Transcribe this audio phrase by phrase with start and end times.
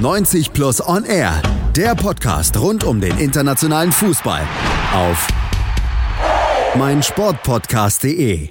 [0.00, 1.42] 90 Plus On Air,
[1.76, 4.48] der Podcast rund um den internationalen Fußball
[4.94, 5.28] auf
[6.74, 8.48] meinsportpodcast.de.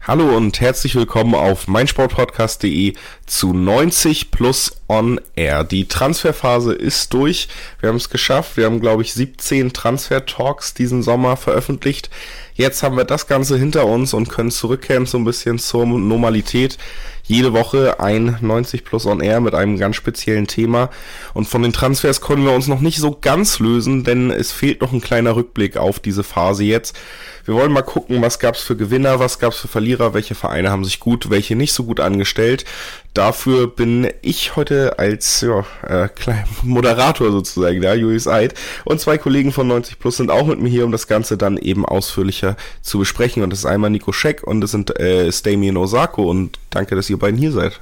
[0.00, 2.94] Hallo und herzlich willkommen auf meinsportpodcast.de
[3.26, 5.64] zu 90 Plus On Air.
[5.64, 7.48] Die Transferphase ist durch.
[7.80, 8.56] Wir haben es geschafft.
[8.56, 12.10] Wir haben, glaube ich, 17 Transfer-Talks diesen Sommer veröffentlicht.
[12.58, 16.76] Jetzt haben wir das Ganze hinter uns und können zurückkehren so ein bisschen zur Normalität
[17.22, 20.90] jede Woche ein 90 Plus on Air mit einem ganz speziellen Thema.
[21.34, 24.80] Und von den Transfers können wir uns noch nicht so ganz lösen, denn es fehlt
[24.80, 26.98] noch ein kleiner Rückblick auf diese Phase jetzt.
[27.44, 30.34] Wir wollen mal gucken, was gab es für Gewinner, was gab es für Verlierer, welche
[30.34, 32.64] Vereine haben sich gut, welche nicht so gut angestellt.
[33.14, 36.08] Dafür bin ich heute als ja, äh,
[36.62, 38.54] Moderator sozusagen da, Julius Eid.
[38.84, 41.56] Und zwei Kollegen von 90 Plus sind auch mit mir hier, um das Ganze dann
[41.56, 43.42] eben ausführlicher zu besprechen.
[43.42, 46.30] Und das ist einmal Nico Scheck und das sind äh, Damien Osako.
[46.30, 47.80] Und danke, dass ihr beiden hier seid.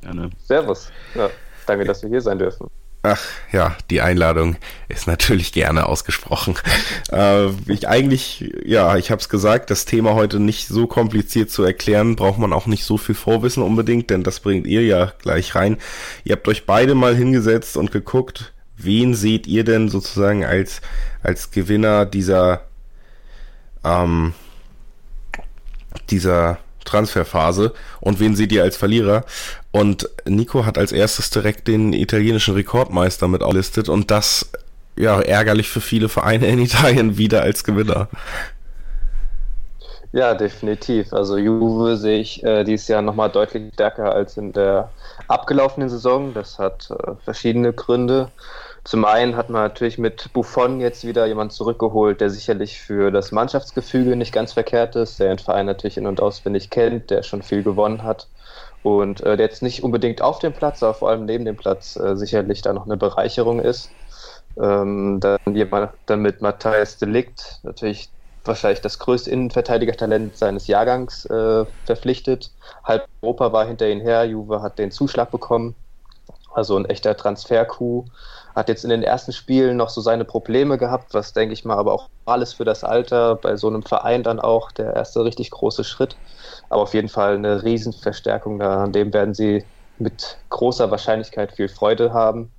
[0.00, 0.30] Gerne.
[0.44, 0.90] Servus.
[1.14, 1.30] Ja,
[1.66, 2.68] danke, dass wir hier sein dürfen.
[3.10, 4.56] Ach ja, die Einladung
[4.88, 6.56] ist natürlich gerne ausgesprochen.
[7.10, 11.62] Äh, ich eigentlich, ja, ich habe es gesagt, das Thema heute nicht so kompliziert zu
[11.62, 15.54] erklären, braucht man auch nicht so viel Vorwissen unbedingt, denn das bringt ihr ja gleich
[15.54, 15.78] rein.
[16.24, 20.82] Ihr habt euch beide mal hingesetzt und geguckt, wen seht ihr denn sozusagen als
[21.22, 22.66] als Gewinner dieser
[23.84, 24.34] ähm,
[26.10, 29.24] dieser Transferphase und wen seht ihr als Verlierer?
[29.70, 34.50] Und Nico hat als erstes direkt den italienischen Rekordmeister mit auflistet und das
[34.96, 38.08] ja ärgerlich für viele Vereine in Italien wieder als Gewinner.
[40.12, 41.12] Ja, definitiv.
[41.12, 44.90] Also Juve sehe ich äh, dieses Jahr nochmal deutlich stärker als in der
[45.28, 46.32] abgelaufenen Saison.
[46.32, 48.30] Das hat äh, verschiedene Gründe.
[48.84, 53.32] Zum einen hat man natürlich mit Buffon jetzt wieder jemanden zurückgeholt, der sicherlich für das
[53.32, 57.42] Mannschaftsgefüge nicht ganz verkehrt ist, der den Verein natürlich in- und auswendig kennt, der schon
[57.42, 58.28] viel gewonnen hat
[58.82, 61.96] und äh, der jetzt nicht unbedingt auf dem Platz, aber vor allem neben dem Platz
[61.96, 63.96] äh, sicherlich da noch eine Bereicherung ist.
[64.60, 68.10] Ähm, dann jemand dann mit Matthias Delikt, natürlich
[68.44, 72.52] wahrscheinlich das größte Innenverteidigertalent seines Jahrgangs äh, verpflichtet.
[72.84, 75.76] Halb Europa war hinter ihm her, Juve hat den Zuschlag bekommen.
[76.52, 78.06] Also ein echter Transfer-Coup.
[78.54, 81.76] Hat jetzt in den ersten Spielen noch so seine Probleme gehabt, was denke ich mal
[81.76, 85.50] aber auch alles für das Alter, bei so einem Verein dann auch der erste richtig
[85.50, 86.16] große Schritt.
[86.68, 89.64] Aber auf jeden Fall eine Riesenverstärkung da, an dem werden sie
[89.98, 92.52] mit großer Wahrscheinlichkeit viel Freude haben.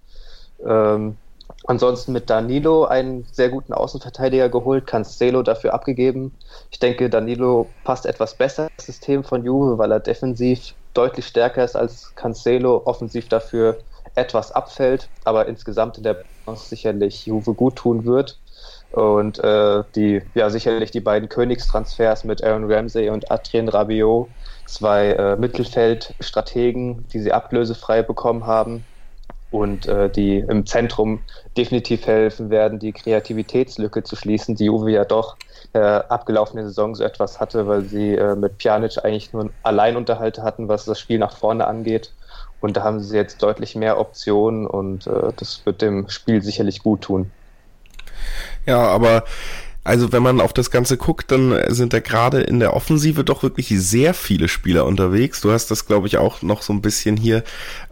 [0.66, 1.18] Ähm,
[1.66, 6.38] ansonsten mit Danilo einen sehr guten Außenverteidiger geholt, Cancelo dafür abgegeben.
[6.72, 11.64] Ich denke, Danilo passt etwas besser ins System von Juve, weil er defensiv deutlich stärker
[11.64, 13.78] ist als Cancelo, offensiv dafür
[14.16, 18.40] etwas abfällt, aber insgesamt in der Balance sicherlich Juve gut tun wird.
[18.92, 24.32] Und äh, die, ja, sicherlich die beiden Königstransfers mit Aaron Ramsey und Adrien Rabiot,
[24.66, 28.88] zwei äh, Mittelfeldstrategen, die sie ablösefrei bekommen haben
[29.50, 31.26] und äh, die im Zentrum
[31.58, 35.38] definitiv helfen werden, die Kreativitätslücke zu schließen, die Juve ja doch
[35.74, 40.40] äh, abgelaufene Saison so etwas hatte, weil sie äh, mit Pjanic eigentlich nur einen Alleinunterhalt
[40.40, 42.16] hatten, was das Spiel nach vorne angeht.
[42.62, 46.84] Und da haben sie jetzt deutlich mehr Optionen und äh, das wird dem Spiel sicherlich
[46.84, 47.32] gut tun.
[48.66, 49.24] Ja, aber
[49.90, 53.42] also wenn man auf das Ganze guckt, dann sind da gerade in der Offensive doch
[53.42, 55.42] wirklich sehr viele Spieler unterwegs.
[55.42, 57.44] Du hast das, glaube ich, auch noch so ein bisschen hier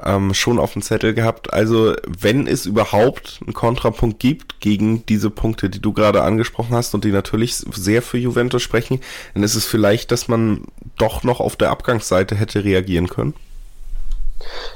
[0.04, 1.54] ähm, schon auf dem Zettel gehabt.
[1.54, 6.94] Also wenn es überhaupt einen Kontrapunkt gibt gegen diese Punkte, die du gerade angesprochen hast
[6.94, 9.00] und die natürlich sehr für Juventus sprechen,
[9.34, 10.66] dann ist es vielleicht, dass man
[10.98, 13.34] doch noch auf der Abgangsseite hätte reagieren können.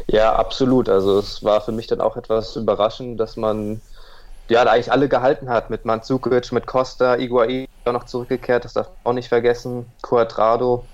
[0.07, 0.89] Ja, absolut.
[0.89, 3.81] Also es war für mich dann auch etwas überraschend, dass man
[4.49, 5.69] ja da eigentlich alle gehalten hat.
[5.69, 9.93] Mit Mandzukic, mit Costa, Iguain auch noch zurückgekehrt, das darf man auch nicht vergessen.
[10.03, 10.89] Cuadrado.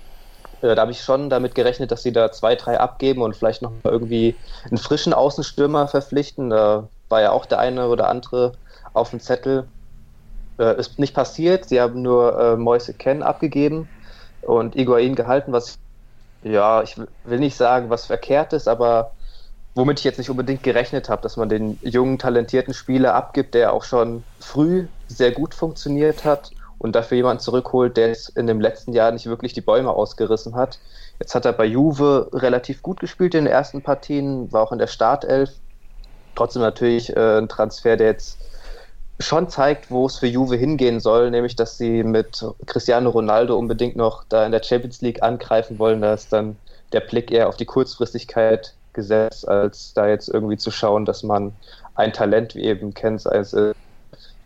[0.61, 3.61] Äh, da habe ich schon damit gerechnet, dass sie da zwei, drei abgeben und vielleicht
[3.61, 6.49] noch mal irgendwie einen frischen Außenstürmer verpflichten.
[6.49, 8.53] Da war ja auch der eine oder andere
[8.93, 9.69] auf dem Zettel.
[10.59, 11.65] Äh, ist nicht passiert.
[11.69, 13.89] Sie haben nur äh, Moise Ken abgegeben
[14.41, 15.79] und Iguain gehalten, was
[16.51, 19.11] ja, ich will nicht sagen, was verkehrt ist, aber
[19.75, 23.73] womit ich jetzt nicht unbedingt gerechnet habe, dass man den jungen, talentierten Spieler abgibt, der
[23.73, 28.59] auch schon früh sehr gut funktioniert hat und dafür jemanden zurückholt, der es in dem
[28.59, 30.79] letzten Jahr nicht wirklich die Bäume ausgerissen hat.
[31.19, 34.79] Jetzt hat er bei Juve relativ gut gespielt in den ersten Partien, war auch in
[34.79, 35.51] der Startelf.
[36.35, 38.39] Trotzdem natürlich äh, ein Transfer, der jetzt
[39.19, 43.95] schon zeigt, wo es für Juve hingehen soll, nämlich dass sie mit Cristiano Ronaldo unbedingt
[43.95, 46.01] noch da in der Champions League angreifen wollen.
[46.01, 46.57] Da ist dann
[46.93, 51.53] der Blick eher auf die Kurzfristigkeit gesetzt, als da jetzt irgendwie zu schauen, dass man
[51.95, 53.73] ein Talent wie eben kennt, also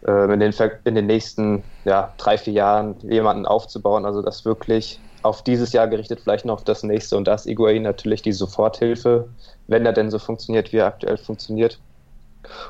[0.08, 0.54] äh, in, den,
[0.86, 4.06] in den nächsten ja, drei, vier Jahren jemanden aufzubauen.
[4.06, 7.18] Also dass wirklich auf dieses Jahr gerichtet, vielleicht noch auf das nächste.
[7.18, 9.28] Und da ist Iguain natürlich die Soforthilfe,
[9.68, 11.80] wenn er denn so funktioniert, wie er aktuell funktioniert.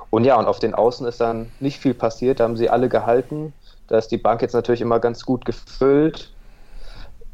[0.10, 2.40] Und ja, und auf den Außen ist dann nicht viel passiert.
[2.40, 3.54] Da haben sie alle gehalten.
[3.88, 6.32] Da ist die Bank jetzt natürlich immer ganz gut gefüllt.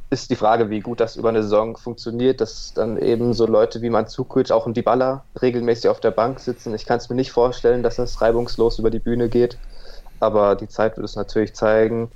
[0.10, 3.81] Ist die Frage, wie gut das über eine Saison funktioniert, dass dann eben so Leute
[3.81, 6.74] wie Manzukic, auch die Baller regelmäßig auf der Bank sitzen.
[6.74, 9.57] Ich kann es mir nicht vorstellen, dass das reibungslos über die Bühne geht.
[10.19, 12.10] Aber die Zeit wird es natürlich zeigen.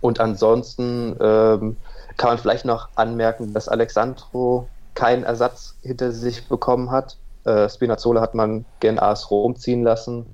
[0.00, 1.76] Und ansonsten ähm,
[2.16, 7.16] kann man vielleicht noch anmerken, dass Alexandro keinen Ersatz hinter sich bekommen hat.
[7.44, 10.26] Äh, Spinazzola hat man gen AS Rom ziehen lassen.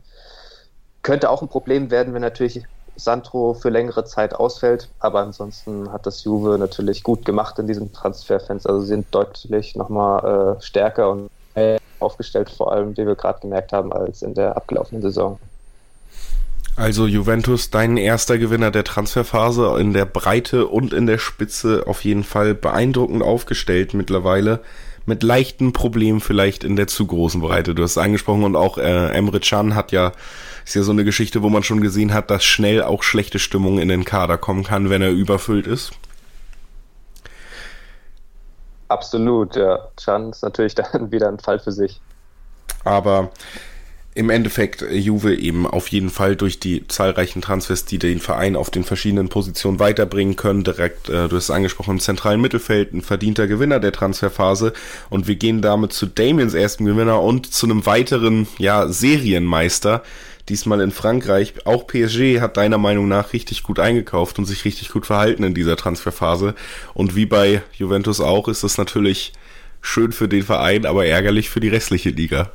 [1.02, 2.64] Könnte auch ein Problem werden, wenn natürlich
[2.96, 4.88] Sandro für längere Zeit ausfällt.
[4.98, 8.70] Aber ansonsten hat das Juve natürlich gut gemacht in diesem Transferfenster.
[8.70, 11.30] Also sind deutlich nochmal äh, stärker und
[12.00, 15.38] aufgestellt, vor allem, wie wir gerade gemerkt haben, als in der abgelaufenen Saison.
[16.76, 22.04] Also Juventus, dein erster Gewinner der Transferphase in der Breite und in der Spitze auf
[22.04, 24.60] jeden Fall beeindruckend aufgestellt mittlerweile.
[25.06, 27.74] Mit leichten Problemen vielleicht in der zu großen Breite.
[27.74, 30.12] Du hast es angesprochen und auch äh, Emre Can hat ja,
[30.64, 33.78] ist ja so eine Geschichte, wo man schon gesehen hat, dass schnell auch schlechte Stimmung
[33.78, 35.92] in den Kader kommen kann, wenn er überfüllt ist.
[38.88, 39.88] Absolut, ja.
[39.96, 42.00] Can ist natürlich dann wieder ein Fall für sich.
[42.84, 43.30] Aber
[44.16, 48.56] im Endeffekt äh, Juve eben auf jeden Fall durch die zahlreichen Transfers, die den Verein
[48.56, 52.94] auf den verschiedenen Positionen weiterbringen können, direkt, äh, du hast es angesprochen, im zentralen Mittelfeld
[52.94, 54.72] ein verdienter Gewinner der Transferphase
[55.10, 60.02] und wir gehen damit zu Damiens ersten Gewinner und zu einem weiteren, ja, Serienmeister,
[60.48, 61.54] diesmal in Frankreich.
[61.66, 65.54] Auch PSG hat deiner Meinung nach richtig gut eingekauft und sich richtig gut verhalten in
[65.54, 66.54] dieser Transferphase
[66.94, 69.34] und wie bei Juventus auch ist das natürlich
[69.82, 72.50] schön für den Verein, aber ärgerlich für die restliche Liga.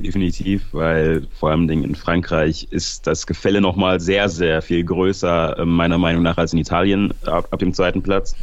[0.00, 5.76] Definitiv, weil vor allem in Frankreich ist das Gefälle nochmal sehr, sehr viel größer, ähm,
[5.76, 8.34] meiner Meinung nach, als in Italien ab, ab dem zweiten Platz.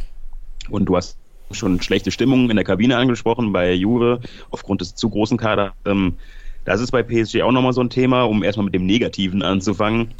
[0.70, 1.18] Und du hast
[1.50, 4.20] schon schlechte Stimmung in der Kabine angesprochen bei Juve
[4.50, 5.72] aufgrund des zu großen Kaders.
[5.84, 6.16] Ähm,
[6.64, 10.14] das ist bei PSG auch nochmal so ein Thema, um erstmal mit dem Negativen anzufangen.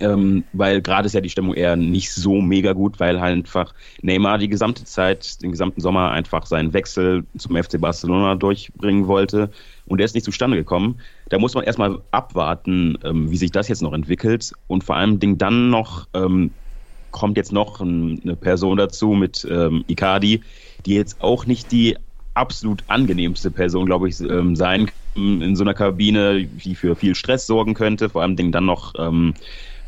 [0.00, 3.74] Ähm, weil gerade ist ja die Stimmung eher nicht so mega gut, weil halt einfach
[4.02, 9.50] Neymar die gesamte Zeit, den gesamten Sommer einfach seinen Wechsel zum FC Barcelona durchbringen wollte
[9.86, 11.00] und der ist nicht zustande gekommen.
[11.28, 15.20] Da muss man erstmal abwarten, ähm, wie sich das jetzt noch entwickelt und vor allem
[15.20, 16.50] Ding dann noch ähm,
[17.10, 20.42] kommt jetzt noch eine Person dazu mit ähm, Icardi,
[20.86, 21.96] die jetzt auch nicht die
[22.34, 27.46] absolut angenehmste Person, glaube ich, ähm, sein in so einer Kabine, die für viel Stress
[27.46, 28.08] sorgen könnte.
[28.08, 29.34] Vor allem dann noch ähm,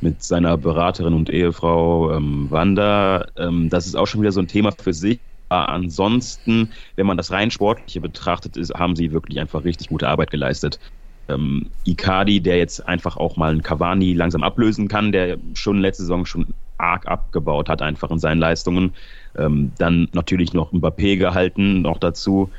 [0.03, 3.27] mit seiner Beraterin und Ehefrau ähm, Wanda.
[3.37, 5.19] Ähm, das ist auch schon wieder so ein Thema für sich.
[5.49, 10.09] Aber ansonsten, wenn man das rein sportliche betrachtet, ist, haben sie wirklich einfach richtig gute
[10.09, 10.81] Arbeit geleistet.
[11.29, 16.05] Ähm, Icardi, der jetzt einfach auch mal einen Cavani langsam ablösen kann, der schon letzte
[16.05, 16.47] Saison schon
[16.79, 18.95] arg abgebaut hat, einfach in seinen Leistungen.
[19.37, 22.51] Ähm, dann natürlich noch Mbappé gehalten, noch dazu.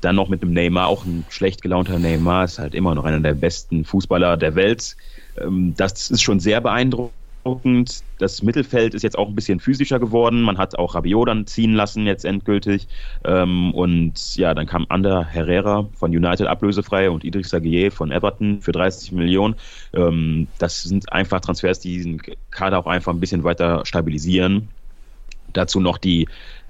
[0.00, 3.20] Dann noch mit dem Neymar, auch ein schlecht gelaunter Neymar, ist halt immer noch einer
[3.20, 4.96] der besten Fußballer der Welt.
[5.40, 8.02] Ähm, das ist schon sehr beeindruckend.
[8.18, 10.42] Das Mittelfeld ist jetzt auch ein bisschen physischer geworden.
[10.42, 12.88] Man hat auch Rabiot dann ziehen lassen, jetzt endgültig.
[13.24, 18.60] Ähm, und ja, dann kam Ander Herrera von United ablösefrei und Idrissa Gueye von Everton
[18.60, 19.54] für 30 Millionen.
[19.94, 24.68] Ähm, das sind einfach Transfers, die diesen Kader auch einfach ein bisschen weiter stabilisieren.
[25.52, 26.26] Dazu noch die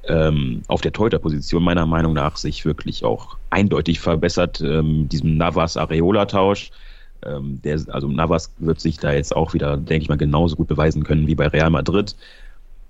[0.08, 4.60] ähm, auf der Torhüter-Position meiner Meinung nach sich wirklich auch eindeutig verbessert.
[4.60, 6.70] Ähm, diesem Navas-Areola-Tausch
[7.24, 10.68] ähm, der, also Navas wird sich da jetzt auch wieder, denke ich mal, genauso gut
[10.68, 12.16] beweisen können wie bei Real Madrid.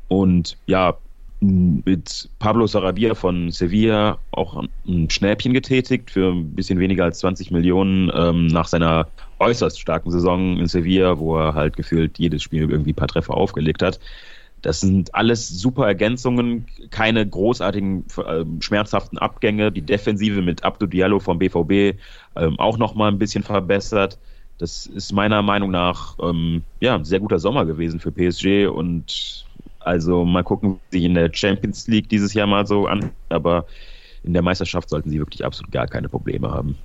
[0.08, 0.96] Und ja,
[1.40, 7.50] mit Pablo Sarabia von Sevilla auch ein Schnäppchen getätigt für ein bisschen weniger als 20
[7.50, 9.06] Millionen ähm, nach seiner
[9.38, 13.34] äußerst starken Saison in Sevilla, wo er halt gefühlt jedes Spiel irgendwie ein paar Treffer
[13.34, 14.00] aufgelegt hat.
[14.66, 19.70] Das sind alles super Ergänzungen, keine großartigen, äh, schmerzhaften Abgänge.
[19.70, 21.96] Die Defensive mit Abdo Diallo vom BVB
[22.34, 24.18] ähm, auch nochmal ein bisschen verbessert.
[24.58, 29.46] Das ist meiner Meinung nach ähm, ja, ein sehr guter Sommer gewesen für PSG und
[29.78, 33.66] also mal gucken, wie sich in der Champions League dieses Jahr mal so an, aber
[34.24, 36.76] in der Meisterschaft sollten sie wirklich absolut gar keine Probleme haben.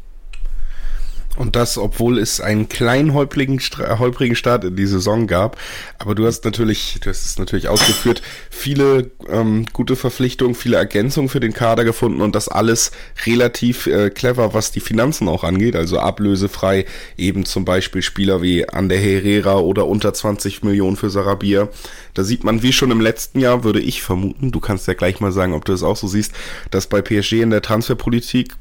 [1.38, 5.58] Und das, obwohl es einen kleinen holprigen, holprigen Start in die Saison gab.
[5.98, 11.30] Aber du hast natürlich, du hast es natürlich ausgeführt, viele ähm, gute Verpflichtungen, viele Ergänzungen
[11.30, 12.92] für den Kader gefunden und das alles
[13.26, 15.78] relativ äh, clever, was die Finanzen auch angeht.
[15.78, 16.86] Also ablösefrei,
[17.18, 21.70] eben zum Beispiel Spieler wie Ander Herrera oder unter 20 Millionen für Sarabia.
[22.14, 25.22] Da sieht man, wie schon im letzten Jahr, würde ich vermuten, du kannst ja gleich
[25.22, 26.34] mal sagen, ob du das auch so siehst,
[26.72, 28.56] dass bei PSG in der Transferpolitik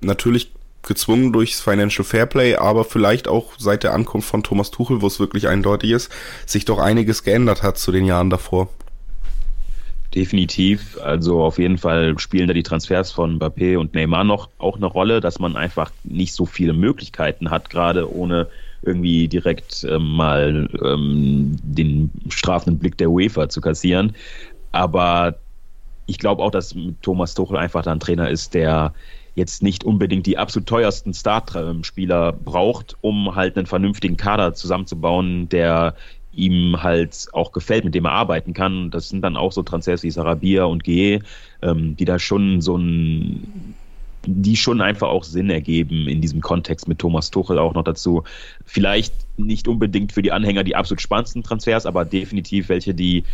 [0.00, 0.52] natürlich
[0.86, 5.20] gezwungen durchs Financial Fairplay, aber vielleicht auch seit der Ankunft von Thomas Tuchel, wo es
[5.20, 6.10] wirklich eindeutig ist,
[6.46, 8.68] sich doch einiges geändert hat zu den Jahren davor.
[10.14, 10.96] Definitiv.
[11.02, 14.86] Also auf jeden Fall spielen da die Transfers von Mbappé und Neymar noch auch eine
[14.86, 18.46] Rolle, dass man einfach nicht so viele Möglichkeiten hat, gerade ohne
[18.82, 24.14] irgendwie direkt ähm, mal ähm, den strafenden Blick der UEFA zu kassieren.
[24.70, 25.36] Aber
[26.06, 28.92] ich glaube auch, dass Thomas Tuchel einfach da ein Trainer ist, der
[29.34, 35.94] jetzt nicht unbedingt die absolut teuersten Startspieler braucht, um halt einen vernünftigen Kader zusammenzubauen, der
[36.32, 38.90] ihm halt auch gefällt, mit dem er arbeiten kann.
[38.90, 41.20] Das sind dann auch so Transfers wie Sarabia und Ge,
[41.62, 43.74] ähm, die da schon so ein
[44.26, 48.24] die schon einfach auch Sinn ergeben in diesem Kontext mit Thomas Tuchel auch noch dazu.
[48.64, 53.24] Vielleicht nicht unbedingt für die Anhänger die absolut spannendsten Transfers, aber definitiv welche, die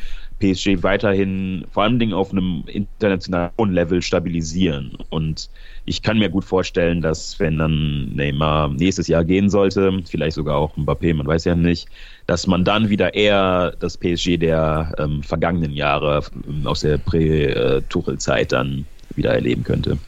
[0.40, 4.96] PSG weiterhin vor allen Dingen auf einem internationalen Level stabilisieren.
[5.10, 5.48] Und
[5.84, 10.56] ich kann mir gut vorstellen, dass wenn dann Neymar nächstes Jahr gehen sollte, vielleicht sogar
[10.56, 11.88] auch Mbappé, man weiß ja nicht,
[12.26, 18.52] dass man dann wieder eher das PSG der ähm, vergangenen Jahre ähm, aus der Prä-Tuchel-Zeit
[18.52, 19.98] dann wieder erleben könnte.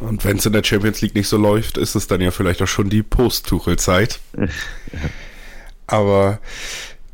[0.00, 2.60] Und wenn es in der Champions League nicht so läuft, ist es dann ja vielleicht
[2.62, 4.20] auch schon die Post-Tuchel-Zeit.
[5.86, 6.40] Aber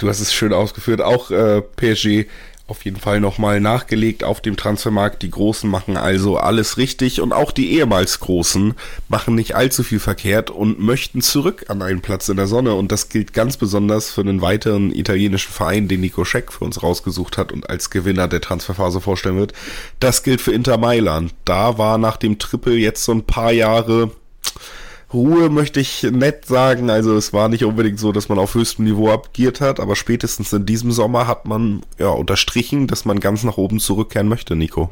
[0.03, 1.01] du hast es schön ausgeführt.
[1.01, 2.27] Auch äh, PSG
[2.69, 5.23] auf jeden Fall nochmal nachgelegt auf dem Transfermarkt.
[5.23, 8.75] Die Großen machen also alles richtig und auch die ehemals Großen
[9.09, 12.75] machen nicht allzu viel verkehrt und möchten zurück an einen Platz in der Sonne.
[12.75, 16.83] Und das gilt ganz besonders für einen weiteren italienischen Verein, den Nico Scheck für uns
[16.83, 19.53] rausgesucht hat und als Gewinner der Transferphase vorstellen wird.
[20.01, 21.35] Das gilt für Inter Mailand.
[21.45, 24.13] Da war nach dem Triple jetzt so ein paar Jahre
[25.13, 26.91] Ruhe möchte ich nett sagen.
[26.91, 30.53] Also es war nicht unbedingt so, dass man auf höchstem Niveau agiert hat, aber spätestens
[30.53, 34.91] in diesem Sommer hat man ja unterstrichen, dass man ganz nach oben zurückkehren möchte, Nico.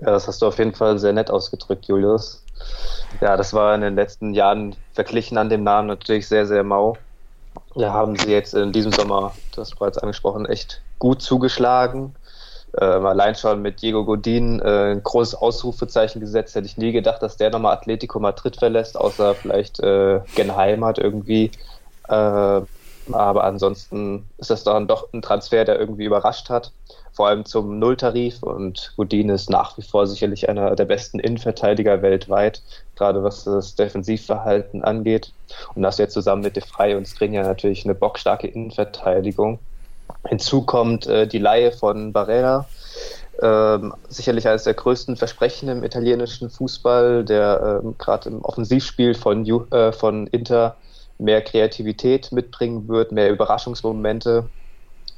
[0.00, 2.44] Ja, das hast du auf jeden Fall sehr nett ausgedrückt, Julius.
[3.20, 6.96] Ja, das war in den letzten Jahren verglichen an dem Namen natürlich sehr, sehr mau.
[7.74, 12.14] Da haben sie jetzt in diesem Sommer, das bereits angesprochen, echt gut zugeschlagen
[12.80, 16.54] ähm, allein schon mit Diego Godin äh, ein großes Ausrufezeichen gesetzt.
[16.54, 20.98] Hätte ich nie gedacht, dass der nochmal Atletico Madrid verlässt, außer vielleicht äh, gen Heimat
[20.98, 21.50] irgendwie.
[22.08, 22.60] Äh,
[23.10, 26.72] aber ansonsten ist das dann doch ein Transfer, der irgendwie überrascht hat.
[27.12, 32.00] Vor allem zum Nulltarif und Godin ist nach wie vor sicherlich einer der besten Innenverteidiger
[32.00, 32.62] weltweit,
[32.96, 35.32] gerade was das Defensivverhalten angeht.
[35.74, 39.58] Und das jetzt zusammen mit De Frey und Skriniar natürlich eine bockstarke Innenverteidigung.
[40.28, 42.66] Hinzu kommt äh, die Laie von Barrera,
[43.40, 49.46] ähm, sicherlich eines der größten Versprechen im italienischen Fußball, der ähm, gerade im Offensivspiel von,
[49.72, 50.76] äh, von Inter
[51.18, 54.48] mehr Kreativität mitbringen wird, mehr Überraschungsmomente,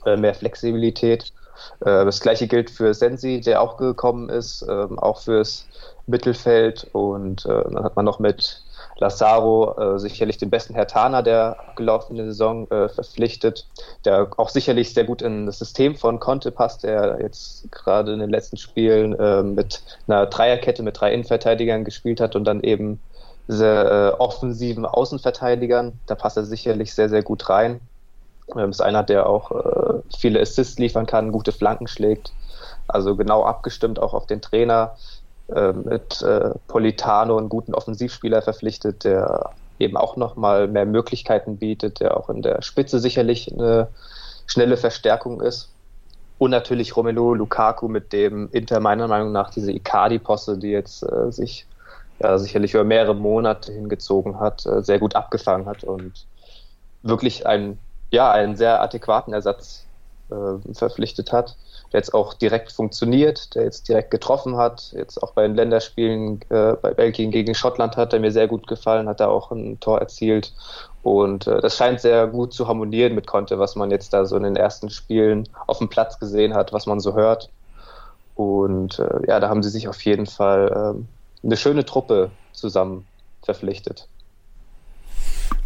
[0.06, 1.32] äh, mehr Flexibilität.
[1.80, 5.66] Äh, das gleiche gilt für Sensi, der auch gekommen ist, ähm, auch fürs
[6.06, 6.88] Mittelfeld.
[6.92, 8.63] Und äh, dann hat man noch mit
[8.98, 13.66] Lazaro äh, sicherlich den besten Hertaner der abgelaufenen Saison äh, verpflichtet,
[14.04, 18.20] der auch sicherlich sehr gut in das System von Conte passt, der jetzt gerade in
[18.20, 23.00] den letzten Spielen äh, mit einer Dreierkette mit drei Innenverteidigern gespielt hat und dann eben
[23.48, 25.98] sehr äh, offensiven Außenverteidigern.
[26.06, 27.80] Da passt er sicherlich sehr, sehr gut rein.
[28.56, 32.32] Ähm, ist einer, der auch äh, viele Assists liefern kann, gute Flanken schlägt.
[32.86, 34.96] Also genau abgestimmt auch auf den Trainer.
[35.48, 42.00] Äh, mit äh, Politano einen guten Offensivspieler verpflichtet, der eben auch nochmal mehr Möglichkeiten bietet,
[42.00, 43.88] der auch in der Spitze sicherlich eine
[44.46, 45.70] schnelle Verstärkung ist.
[46.38, 51.30] Und natürlich Romelu Lukaku, mit dem Inter meiner Meinung nach diese Icardi-Posse, die jetzt äh,
[51.30, 51.66] sich
[52.20, 56.26] ja, sicherlich über mehrere Monate hingezogen hat, äh, sehr gut abgefangen hat und
[57.02, 57.78] wirklich einen,
[58.10, 59.84] ja, einen sehr adäquaten Ersatz
[60.30, 61.54] äh, verpflichtet hat
[61.94, 66.40] der jetzt auch direkt funktioniert, der jetzt direkt getroffen hat, jetzt auch bei den Länderspielen
[66.48, 69.78] äh, bei Belgien gegen Schottland hat er mir sehr gut gefallen, hat er auch ein
[69.78, 70.52] Tor erzielt.
[71.04, 74.36] Und äh, das scheint sehr gut zu harmonieren mit Conte, was man jetzt da so
[74.36, 77.48] in den ersten Spielen auf dem Platz gesehen hat, was man so hört.
[78.34, 81.06] Und äh, ja, da haben sie sich auf jeden Fall ähm,
[81.44, 83.06] eine schöne Truppe zusammen
[83.44, 84.08] verpflichtet.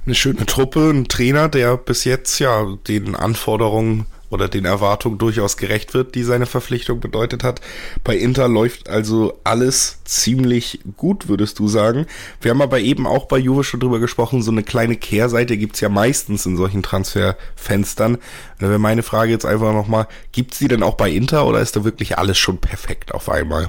[0.05, 5.57] Eine schöne Truppe, ein Trainer, der bis jetzt ja den Anforderungen oder den Erwartungen durchaus
[5.57, 7.61] gerecht wird, die seine Verpflichtung bedeutet hat.
[8.05, 12.07] Bei Inter läuft also alles ziemlich gut, würdest du sagen.
[12.41, 15.81] Wir haben aber eben auch bei Juve schon drüber gesprochen, so eine kleine Kehrseite gibt's
[15.81, 18.19] ja meistens in solchen Transferfenstern.
[18.59, 21.77] Da wäre meine Frage jetzt einfach nochmal, gibt's die denn auch bei Inter oder ist
[21.77, 23.69] da wirklich alles schon perfekt auf einmal?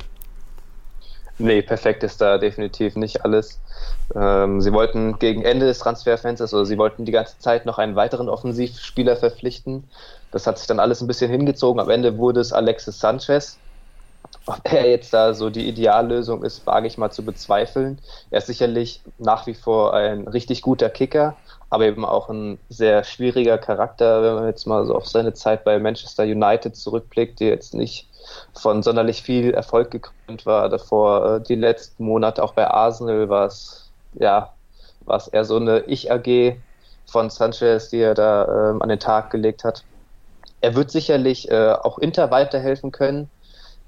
[1.37, 3.59] Nee, perfekt ist da definitiv nicht alles.
[4.13, 7.95] Ähm, sie wollten gegen Ende des Transferfensters, also sie wollten die ganze Zeit noch einen
[7.95, 9.85] weiteren Offensivspieler verpflichten.
[10.31, 11.79] Das hat sich dann alles ein bisschen hingezogen.
[11.79, 13.57] Am Ende wurde es Alexis Sanchez.
[14.45, 17.99] Ob er jetzt da so die Ideallösung ist, wage ich mal zu bezweifeln.
[18.31, 21.35] Er ist sicherlich nach wie vor ein richtig guter Kicker,
[21.69, 25.63] aber eben auch ein sehr schwieriger Charakter, wenn man jetzt mal so auf seine Zeit
[25.63, 28.07] bei Manchester United zurückblickt, die jetzt nicht
[28.53, 30.69] von sonderlich viel Erfolg gekrönt war.
[30.69, 34.53] Davor äh, die letzten Monate auch bei Arsenal war es ja
[35.05, 36.57] war es eher so eine Ich-AG
[37.05, 39.83] von Sanchez, die er da ähm, an den Tag gelegt hat.
[40.61, 43.29] Er wird sicherlich äh, auch Inter weiterhelfen können.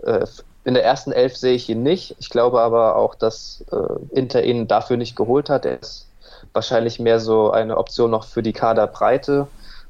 [0.03, 0.25] Äh,
[0.63, 2.15] in der ersten Elf sehe ich ihn nicht.
[2.19, 5.65] Ich glaube aber auch, dass äh, Inter ihn dafür nicht geholt hat.
[5.65, 6.07] Er ist
[6.53, 9.47] wahrscheinlich mehr so eine Option noch für die Kaderbreite.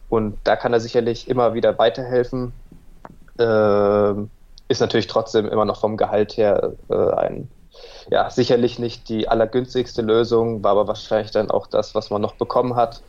[0.10, 2.54] Und da kann er sicherlich immer wieder weiterhelfen.
[3.38, 4.14] Äh,
[4.68, 7.50] ist natürlich trotzdem immer noch vom Gehalt her äh, ein,
[8.10, 12.36] ja, sicherlich nicht die allergünstigste Lösung, war aber wahrscheinlich dann auch das, was man noch
[12.36, 13.02] bekommen hat.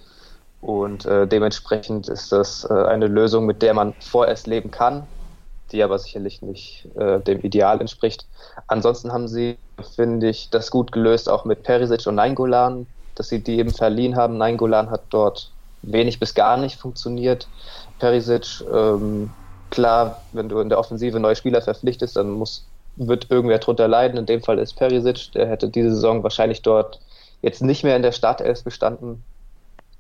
[0.63, 5.09] Und äh, dementsprechend ist das äh, eine Lösung, mit der man vorerst leben kann,
[5.73, 8.27] die aber sicherlich nicht äh, dem Ideal entspricht.
[8.69, 9.59] Ansonsten haben sie,
[9.97, 14.15] finde ich, das gut gelöst, auch mit Perisic und Nainggolan, dass sie die eben verliehen
[14.15, 14.39] haben.
[14.39, 15.51] Nainggolan hat dort
[15.83, 17.49] wenig bis gar nicht funktioniert.
[17.99, 19.31] Perisic, ähm,
[19.71, 22.65] klar, wenn du in der Offensive neue Spieler verpflichtest, dann muss,
[22.95, 24.17] wird irgendwer drunter leiden.
[24.17, 27.01] In dem Fall ist Perisic, der hätte diese Saison wahrscheinlich dort
[27.41, 29.25] jetzt nicht mehr in der Startelf bestanden.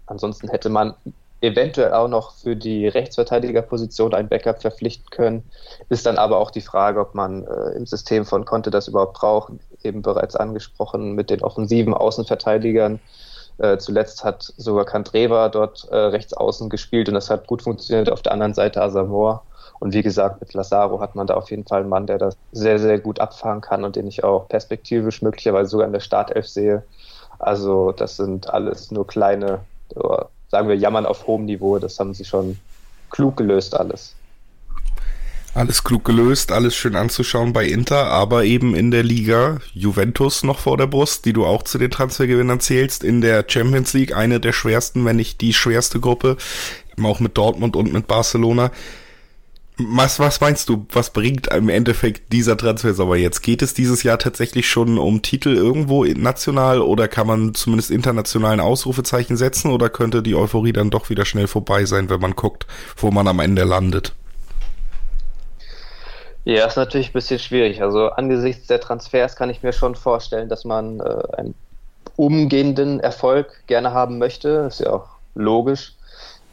[0.06, 0.94] Ansonsten hätte man
[1.42, 5.50] eventuell auch noch für die Rechtsverteidigerposition ein Backup verpflichten können.
[5.88, 9.14] Ist dann aber auch die Frage, ob man äh, im System von Conte das überhaupt
[9.14, 9.52] braucht.
[9.82, 13.00] Eben bereits angesprochen mit den offensiven Außenverteidigern.
[13.59, 18.11] Äh, zuletzt hat sogar Kandreva dort äh, rechts außen gespielt und das hat gut funktioniert.
[18.11, 19.42] Auf der anderen Seite Asamoah.
[19.80, 22.37] Und wie gesagt, mit Lazaro hat man da auf jeden Fall einen Mann, der das
[22.52, 26.47] sehr, sehr gut abfahren kann und den ich auch perspektivisch möglicherweise sogar in der Startelf
[26.47, 26.85] sehe.
[27.40, 29.64] Also das sind alles nur kleine
[30.50, 31.78] sagen wir, jammern auf hohem Niveau.
[31.78, 32.58] Das haben sie schon
[33.11, 34.14] klug gelöst alles.
[35.54, 40.58] Alles klug gelöst, alles schön anzuschauen bei Inter, aber eben in der Liga Juventus noch
[40.58, 44.40] vor der Brust, die du auch zu den Transfergewinnern zählst, in der Champions League eine
[44.40, 46.38] der schwersten, wenn nicht die schwerste Gruppe,
[47.02, 48.70] auch mit Dortmund und mit Barcelona.
[49.78, 53.40] Was, was meinst du, was bringt im Endeffekt dieser Transfersommer jetzt?
[53.42, 58.61] Geht es dieses Jahr tatsächlich schon um Titel irgendwo national oder kann man zumindest internationalen
[58.61, 62.66] Ausrufezeichen setzen oder könnte die Euphorie dann doch wieder schnell vorbei sein, wenn man guckt,
[62.98, 64.14] wo man am Ende landet?
[66.44, 67.82] Ja, ist natürlich ein bisschen schwierig.
[67.82, 71.54] Also angesichts der Transfers kann ich mir schon vorstellen, dass man äh, einen
[72.16, 74.66] umgehenden Erfolg gerne haben möchte.
[74.68, 75.94] Ist ja auch logisch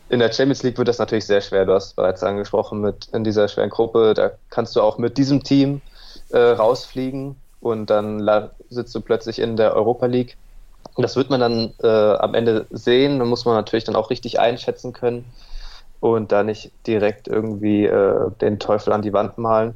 [0.10, 1.66] in der Champions League wird das natürlich sehr schwer.
[1.66, 5.44] Du hast bereits angesprochen, mit in dieser schweren Gruppe, da kannst du auch mit diesem
[5.44, 5.82] Team
[6.30, 8.28] äh, rausfliegen und dann
[8.70, 10.38] sitzt du plötzlich in der Europa League.
[10.98, 13.20] Das wird man dann äh, am Ende sehen.
[13.20, 15.26] Da muss man natürlich dann auch richtig einschätzen können
[16.00, 19.76] und da nicht direkt irgendwie äh, den Teufel an die Wand malen.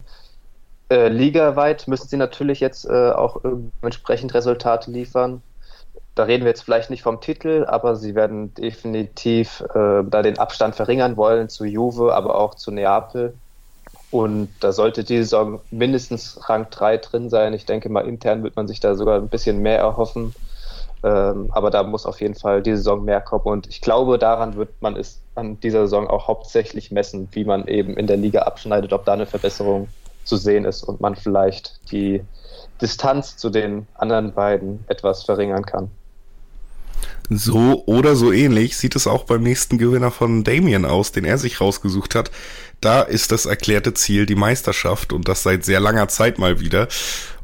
[0.89, 3.41] Äh, ligaweit müssen sie natürlich jetzt äh, auch
[3.82, 5.41] entsprechend Resultate liefern
[6.15, 10.38] da reden wir jetzt vielleicht nicht vom Titel, aber sie werden definitiv äh, da den
[10.38, 13.34] Abstand verringern wollen zu Juve, aber auch zu Neapel.
[14.12, 17.54] Und da sollte die Saison mindestens Rang 3 drin sein.
[17.54, 20.36] Ich denke mal, intern wird man sich da sogar ein bisschen mehr erhoffen.
[21.04, 23.45] Ähm, aber da muss auf jeden Fall die Saison mehr kommen.
[23.45, 27.67] Und ich glaube, daran wird man es an dieser Saison auch hauptsächlich messen, wie man
[27.67, 29.88] eben in der Liga abschneidet, ob da eine Verbesserung
[30.23, 32.23] zu sehen ist und man vielleicht die
[32.82, 35.89] Distanz zu den anderen beiden etwas verringern kann.
[37.30, 41.38] So oder so ähnlich sieht es auch beim nächsten Gewinner von Damien aus, den er
[41.38, 42.32] sich rausgesucht hat.
[42.82, 46.88] Da ist das erklärte Ziel die Meisterschaft und das seit sehr langer Zeit mal wieder.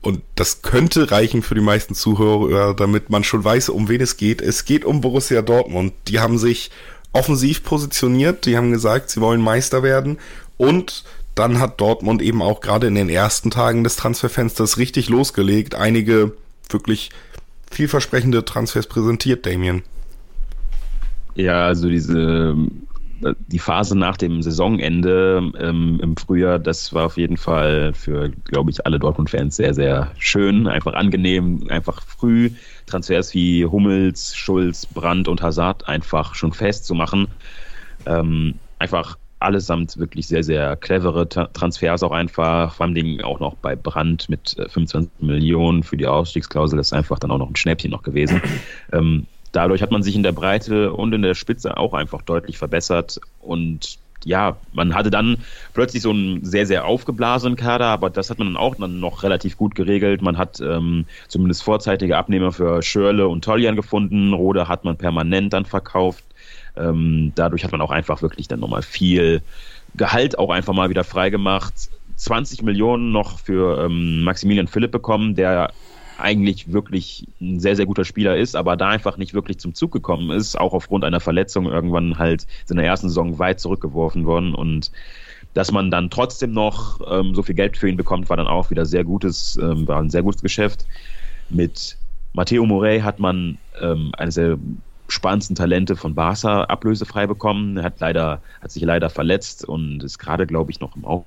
[0.02, 4.18] Und das könnte reichen für die meisten Zuhörer, damit man schon weiß, um wen es
[4.18, 4.42] geht.
[4.42, 5.94] Es geht um Borussia Dortmund.
[6.08, 6.72] Die haben sich
[7.12, 10.20] offensiv positioniert, die haben gesagt, sie wollen Meister werden
[10.58, 11.04] und
[11.36, 15.74] dann hat Dortmund eben auch gerade in den ersten Tagen des Transferfensters richtig losgelegt.
[15.74, 16.34] Einige
[16.70, 17.12] wirklich
[17.70, 19.84] vielversprechende Transfers präsentiert, Damien.
[21.36, 22.56] Ja, also diese
[23.48, 28.72] die Phase nach dem Saisonende ähm, im Frühjahr, das war auf jeden Fall für, glaube
[28.72, 32.52] ich, alle Dortmund-Fans sehr, sehr schön, einfach angenehm, einfach früh
[32.86, 37.28] Transfers wie Hummels, Schulz, Brandt und Hazard einfach schon festzumachen.
[38.06, 43.76] Ähm, einfach allesamt wirklich sehr, sehr clevere Transfers auch einfach, vor allem auch noch bei
[43.76, 47.56] Brand mit 25 äh, Millionen für die Ausstiegsklausel, das ist einfach dann auch noch ein
[47.56, 48.42] Schnäppchen noch gewesen.
[48.92, 52.58] Ähm, dadurch hat man sich in der Breite und in der Spitze auch einfach deutlich
[52.58, 55.38] verbessert und ja, man hatte dann
[55.74, 59.24] plötzlich so einen sehr, sehr aufgeblasenen Kader, aber das hat man dann auch dann noch
[59.24, 60.22] relativ gut geregelt.
[60.22, 64.34] Man hat ähm, zumindest vorzeitige Abnehmer für Schörle und Tollian gefunden.
[64.34, 66.24] Rode hat man permanent dann verkauft.
[66.76, 69.42] Ähm, dadurch hat man auch einfach wirklich dann nochmal viel
[69.96, 71.90] Gehalt auch einfach mal wieder freigemacht.
[72.16, 75.72] 20 Millionen noch für ähm, Maximilian Philipp bekommen, der
[76.18, 79.92] eigentlich wirklich ein sehr, sehr guter Spieler ist, aber da einfach nicht wirklich zum Zug
[79.92, 84.54] gekommen ist, auch aufgrund einer Verletzung irgendwann halt in der ersten Saison weit zurückgeworfen worden
[84.54, 84.92] und
[85.54, 88.70] dass man dann trotzdem noch ähm, so viel Geld für ihn bekommt, war dann auch
[88.70, 90.86] wieder sehr gutes, ähm, war ein sehr gutes Geschäft.
[91.50, 91.98] Mit
[92.34, 94.58] Matteo Morey hat man ähm, eine sehr
[95.10, 97.78] spannendsten Talente von Barca ablösefrei bekommen.
[97.78, 101.26] Er hat leider, hat sich leider verletzt und ist gerade, glaube ich, noch im Auge.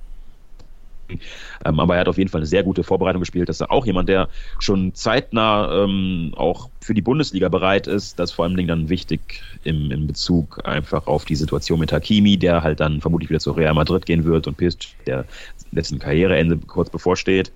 [1.65, 3.49] Ähm, aber er hat auf jeden Fall eine sehr gute Vorbereitung gespielt.
[3.49, 8.19] Das ist auch jemand, der schon zeitnah ähm, auch für die Bundesliga bereit ist.
[8.19, 12.37] Das ist vor allem dann wichtig im, im Bezug einfach auf die Situation mit Hakimi,
[12.37, 15.25] der halt dann vermutlich wieder zu Real Madrid gehen wird und Pist, der
[15.71, 17.51] letzten Karriereende kurz bevorsteht.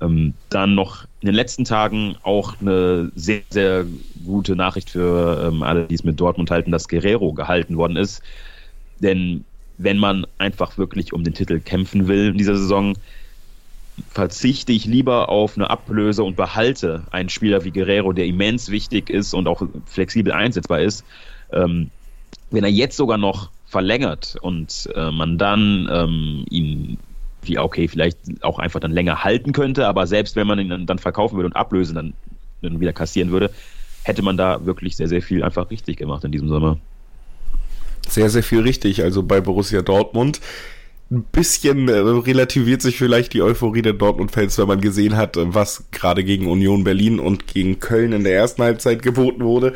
[0.00, 3.86] Ähm, dann noch in den letzten Tagen auch eine sehr, sehr
[4.24, 8.22] gute Nachricht für ähm, alle, die es mit Dortmund halten, dass Guerrero gehalten worden ist.
[9.00, 9.44] Denn
[9.78, 12.94] wenn man einfach wirklich um den Titel kämpfen will in dieser Saison,
[14.10, 19.10] verzichte ich lieber auf eine Ablöse und behalte einen Spieler wie Guerrero, der immens wichtig
[19.10, 21.04] ist und auch flexibel einsetzbar ist.
[21.52, 21.90] Ähm,
[22.50, 26.98] wenn er jetzt sogar noch verlängert und äh, man dann ähm, ihn
[27.48, 30.98] wie okay, vielleicht auch einfach dann länger halten könnte, aber selbst wenn man ihn dann
[30.98, 32.14] verkaufen würde und ablösen, dann,
[32.62, 33.50] dann wieder kassieren würde,
[34.02, 36.78] hätte man da wirklich sehr, sehr viel einfach richtig gemacht in diesem Sommer.
[38.06, 39.02] Sehr, sehr viel richtig.
[39.02, 40.40] Also bei Borussia Dortmund
[41.10, 45.84] ein bisschen äh, relativiert sich vielleicht die Euphorie der Dortmund-Fans, wenn man gesehen hat, was
[45.90, 49.74] gerade gegen Union Berlin und gegen Köln in der ersten Halbzeit geboten wurde.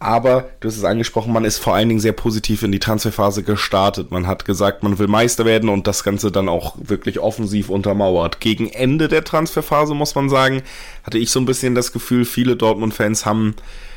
[0.00, 3.42] Aber du hast es angesprochen, man ist vor allen Dingen sehr positiv in die Transferphase
[3.42, 4.12] gestartet.
[4.12, 8.38] Man hat gesagt, man will Meister werden und das Ganze dann auch wirklich offensiv untermauert.
[8.38, 10.62] Gegen Ende der Transferphase, muss man sagen,
[11.02, 13.56] hatte ich so ein bisschen das Gefühl, viele Dortmund-Fans haben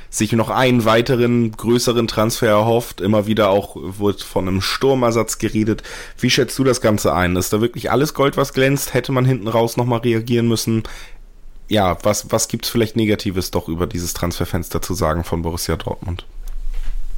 [0.09, 2.99] sich noch einen weiteren größeren Transfer erhofft.
[2.99, 5.83] Immer wieder auch wird von einem Sturmersatz geredet.
[6.19, 7.35] Wie schätzt du das Ganze ein?
[7.37, 8.93] Ist da wirklich alles Gold, was glänzt?
[8.93, 10.83] Hätte man hinten raus nochmal reagieren müssen?
[11.71, 15.77] Ja, was, was gibt es vielleicht Negatives doch über dieses Transferfenster zu sagen von Borussia
[15.77, 16.25] Dortmund?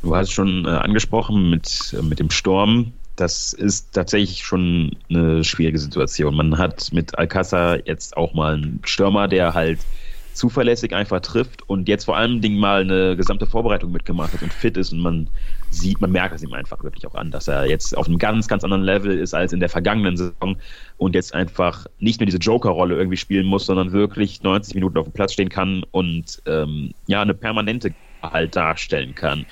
[0.04, 2.94] Du hast schon äh, angesprochen mit, äh, mit dem Sturm.
[3.16, 6.36] Das ist tatsächlich schon eine schwierige Situation.
[6.36, 9.80] Man hat mit Alcázar jetzt auch mal einen Stürmer, der halt
[10.34, 14.54] zuverlässig einfach trifft und jetzt vor allen Dingen mal eine gesamte Vorbereitung mitgemacht hat und
[14.54, 15.30] fit ist und man
[15.70, 18.48] sieht, man merkt es ihm einfach wirklich auch an, dass er jetzt auf einem ganz,
[18.48, 20.58] ganz anderen Level ist als in der vergangenen Saison
[20.98, 25.06] und jetzt einfach nicht nur diese Joker-Rolle irgendwie spielen muss, sondern wirklich 90 Minuten auf
[25.06, 29.46] dem Platz stehen kann und ähm, ja, eine permanente halt darstellen kann.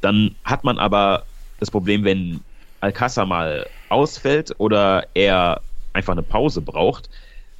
[0.00, 1.24] Dann hat man aber
[1.58, 2.40] das Problem, wenn
[2.80, 5.60] Alcázar mal ausfällt oder er
[5.92, 7.10] einfach eine Pause braucht,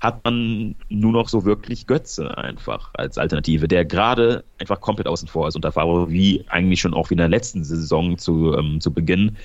[0.01, 5.29] hat man nur noch so wirklich Götze einfach als Alternative, der gerade einfach komplett außen
[5.29, 8.81] vor ist da war wie eigentlich schon auch wie in der letzten Saison zu, ähm,
[8.81, 9.37] zu Beginn.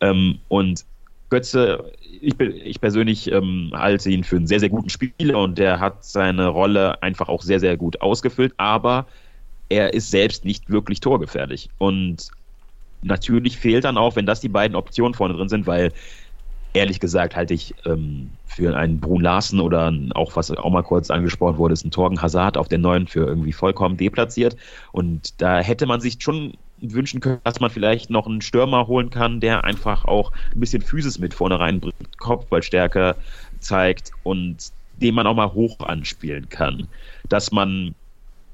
[0.00, 0.84] Ähm, und
[1.30, 5.80] Götze, ich, ich persönlich ähm, halte ihn für einen sehr, sehr guten Spieler und der
[5.80, 9.06] hat seine Rolle einfach auch sehr, sehr gut ausgefüllt, aber
[9.68, 11.70] er ist selbst nicht wirklich torgefährlich.
[11.78, 12.30] Und
[13.02, 15.92] natürlich fehlt dann auch, wenn das die beiden Optionen vorne drin sind, weil
[16.76, 21.10] ehrlich gesagt halte ich ähm, für einen Brun Larsen oder auch, was auch mal kurz
[21.10, 24.56] angesprochen wurde, ist ein Torgen Hazard auf der neuen für irgendwie vollkommen deplatziert.
[24.92, 29.10] Und da hätte man sich schon wünschen können, dass man vielleicht noch einen Stürmer holen
[29.10, 33.16] kann, der einfach auch ein bisschen Physis mit vorne reinbringt, Kopfballstärke
[33.60, 36.86] zeigt und den man auch mal hoch anspielen kann.
[37.28, 37.94] Dass man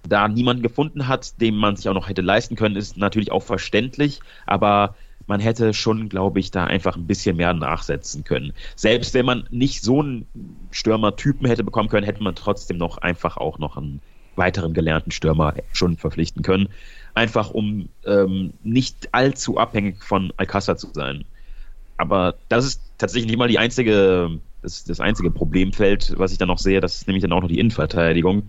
[0.09, 3.43] da niemanden gefunden hat, dem man sich auch noch hätte leisten können, ist natürlich auch
[3.43, 4.95] verständlich, aber
[5.27, 8.53] man hätte schon, glaube ich, da einfach ein bisschen mehr nachsetzen können.
[8.77, 10.27] Selbst wenn man nicht so einen
[10.71, 14.01] Stürmer-Typen hätte bekommen können, hätte man trotzdem noch einfach auch noch einen
[14.37, 16.69] weiteren gelernten Stürmer schon verpflichten können.
[17.15, 21.25] Einfach um ähm, nicht allzu abhängig von Alcázar zu sein.
[21.99, 26.49] Aber das ist tatsächlich nicht mal die einzige, das, das einzige Problemfeld, was ich dann
[26.49, 26.81] noch sehe.
[26.81, 28.49] Das ist nämlich dann auch noch die Innenverteidigung.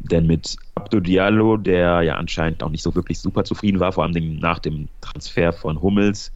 [0.00, 4.04] Denn mit Abdo Diallo, der ja anscheinend auch nicht so wirklich super zufrieden war, vor
[4.04, 6.32] allem nach dem Transfer von Hummels,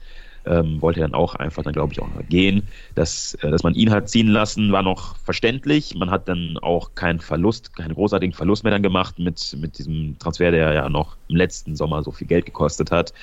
[0.47, 2.69] ähm, wollte er dann auch einfach dann, glaube ich, auch noch gehen.
[2.95, 5.95] Dass, äh, dass man ihn hat ziehen lassen, war noch verständlich.
[5.95, 10.19] Man hat dann auch keinen Verlust, keinen großartigen Verlust mehr dann gemacht mit, mit diesem
[10.19, 13.15] Transfer, der ja noch im letzten Sommer so viel Geld gekostet hat.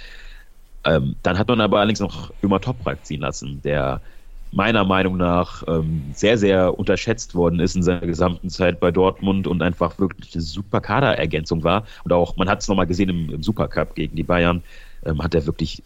[0.83, 4.01] Ähm, dann hat man aber allerdings noch Ömer Toprak ziehen lassen, der
[4.51, 9.47] meiner Meinung nach ähm, sehr, sehr unterschätzt worden ist in seiner gesamten Zeit bei Dortmund
[9.47, 11.85] und einfach wirklich eine super Kaderergänzung war.
[12.03, 14.61] Und auch, man hat es nochmal gesehen im, im Supercup gegen die Bayern,
[15.05, 15.81] ähm, hat er wirklich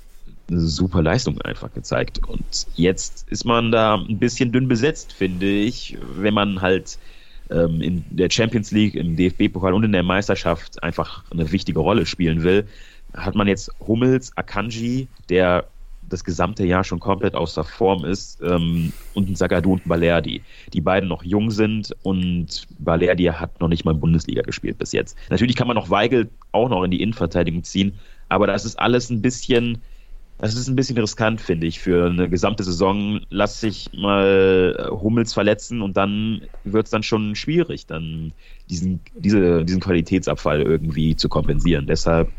[0.49, 2.21] eine super Leistung einfach gezeigt.
[2.27, 6.97] Und jetzt ist man da ein bisschen dünn besetzt, finde ich, wenn man halt
[7.49, 12.05] ähm, in der Champions League, im DFB-Pokal und in der Meisterschaft einfach eine wichtige Rolle
[12.05, 12.67] spielen will.
[13.13, 15.65] Hat man jetzt Hummels, Akanji, der
[16.15, 18.41] das gesamte Jahr schon komplett außer Form ist.
[18.41, 20.41] Ähm, und ein Sagadu und ein Balerdi,
[20.73, 25.17] die beiden noch jung sind und Balerdi hat noch nicht mal Bundesliga gespielt bis jetzt.
[25.29, 27.93] Natürlich kann man noch Weigel auch noch in die Innenverteidigung ziehen,
[28.29, 29.79] aber das ist alles ein bisschen,
[30.37, 33.19] das ist ein bisschen riskant, finde ich, für eine gesamte Saison.
[33.29, 38.31] Lass sich mal Hummels verletzen und dann wird es dann schon schwierig, dann
[38.69, 41.87] diesen, diese, diesen Qualitätsabfall irgendwie zu kompensieren.
[41.87, 42.29] Deshalb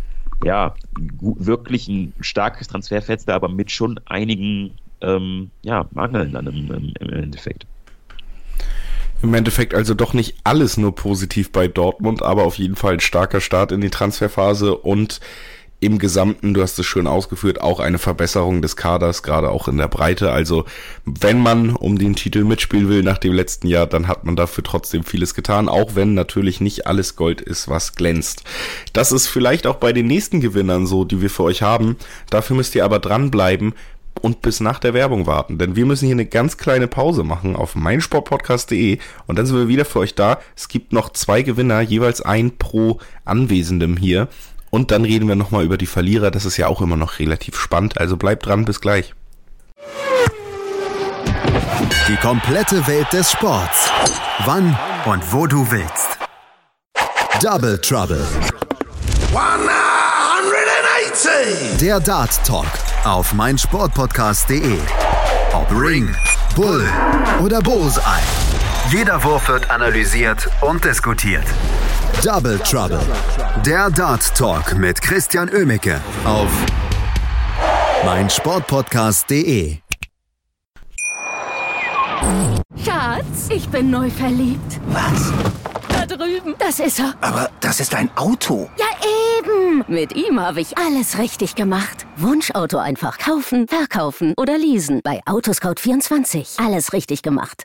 [0.45, 0.75] ja,
[1.21, 7.13] wirklich ein starkes Transferfenster, aber mit schon einigen ähm, ja, Mangeln dann im, im, im
[7.13, 7.67] Endeffekt.
[9.23, 13.01] Im Endeffekt also doch nicht alles nur positiv bei Dortmund, aber auf jeden Fall ein
[13.01, 15.21] starker Start in die Transferphase und
[15.79, 19.77] im Gesamten, du hast es schön ausgeführt, auch eine Verbesserung des Kaders, gerade auch in
[19.77, 20.33] der Breite.
[20.33, 20.65] Also
[21.05, 24.65] wenn man um den Titel mitspielen will nach dem letzten Jahr, dann hat man dafür
[24.65, 28.45] trotzdem vieles getan, auch wenn natürlich nicht alles Gold ist, was glänzt.
[28.95, 31.97] Das ist vielleicht auch bei den nächsten Gewinnern so, die wir für euch haben.
[32.31, 33.75] Dafür müsst ihr aber dranbleiben,
[34.23, 37.55] und bis nach der Werbung warten, denn wir müssen hier eine ganz kleine Pause machen
[37.55, 40.39] auf meinsportpodcast.de und dann sind wir wieder für euch da.
[40.57, 44.29] Es gibt noch zwei Gewinner, jeweils ein pro Anwesendem hier
[44.77, 46.31] und dann reden wir nochmal über die Verlierer.
[46.31, 47.99] Das ist ja auch immer noch relativ spannend.
[47.99, 49.15] Also bleibt dran, bis gleich.
[52.09, 53.91] Die komplette Welt des Sports.
[54.45, 56.19] Wann und wo du willst.
[57.43, 58.23] Double Trouble.
[59.33, 61.79] 180.
[61.81, 62.67] Der Dart Talk
[63.05, 64.79] auf meinsportpodcast.de.
[65.55, 66.15] Ob Ring,
[66.55, 66.87] Bull
[67.43, 68.03] oder Bullseye.
[68.91, 71.47] Jeder Wurf wird analysiert und diskutiert.
[72.23, 73.01] Double Trouble.
[73.65, 76.51] Der Dart Talk mit Christian Ömicke auf
[78.05, 79.79] meinsportpodcast.de.
[82.85, 84.81] Schatz, ich bin neu verliebt.
[84.89, 85.33] Was?
[85.89, 86.55] Da drüben.
[86.59, 87.15] Das ist er.
[87.21, 88.69] Aber das ist ein Auto.
[88.79, 88.87] Ja,
[89.39, 89.85] eben.
[89.89, 92.07] Mit ihm habe ich alles richtig gemacht.
[92.17, 95.01] Wunschauto einfach kaufen, verkaufen oder leasen.
[95.03, 96.65] Bei Autoscout24.
[96.65, 97.65] Alles richtig gemacht.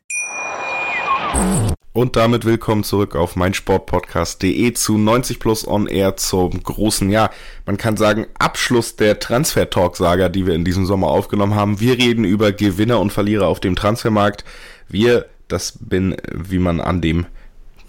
[1.93, 7.29] Und damit willkommen zurück auf meinsportpodcast.de zu 90 Plus On Air zum großen, ja,
[7.65, 11.81] man kann sagen, Abschluss der Transfer-Talk-Saga, die wir in diesem Sommer aufgenommen haben.
[11.81, 14.45] Wir reden über Gewinner und Verlierer auf dem Transfermarkt.
[14.87, 17.25] Wir, das bin, wie man an dem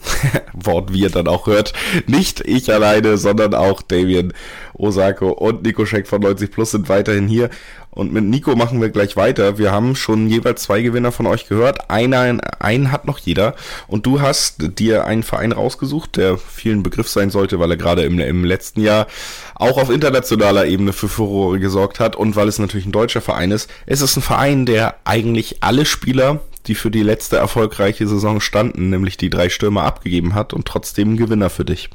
[0.53, 1.73] Wort wir dann auch hört.
[2.09, 4.33] Nicht ich alleine, sondern auch Damien
[4.75, 7.51] Osako und Nico Scheck von 90 Plus sind weiterhin hier.
[7.95, 9.59] Und mit Nico machen wir gleich weiter.
[9.59, 11.91] Wir haben schon jeweils zwei Gewinner von euch gehört.
[11.91, 13.55] Einer, einen hat noch jeder.
[13.87, 18.05] Und du hast dir einen Verein rausgesucht, der vielen Begriff sein sollte, weil er gerade
[18.05, 19.07] im, im letzten Jahr
[19.55, 23.51] auch auf internationaler Ebene für Furore gesorgt hat und weil es natürlich ein deutscher Verein
[23.51, 23.69] ist.
[23.85, 28.91] Es ist ein Verein, der eigentlich alle Spieler die für die letzte erfolgreiche Saison standen,
[28.91, 31.91] nämlich die drei Stürmer abgegeben hat und trotzdem ein Gewinner für dich.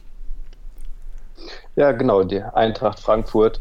[1.77, 3.59] Ja, genau, die Eintracht Frankfurt,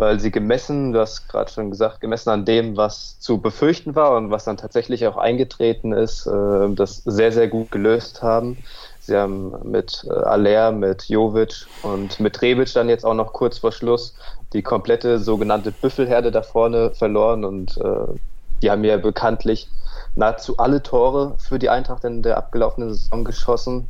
[0.00, 4.16] weil sie gemessen, du hast gerade schon gesagt, gemessen an dem, was zu befürchten war
[4.16, 8.56] und was dann tatsächlich auch eingetreten ist, äh, das sehr, sehr gut gelöst haben.
[9.00, 13.58] Sie haben mit äh, Aller, mit Jovic und mit Rebic dann jetzt auch noch kurz
[13.58, 14.14] vor Schluss
[14.54, 18.18] die komplette sogenannte Büffelherde da vorne verloren und äh,
[18.62, 19.68] die haben ja bekanntlich
[20.16, 23.86] nahezu alle Tore für die Eintracht in der abgelaufenen Saison geschossen.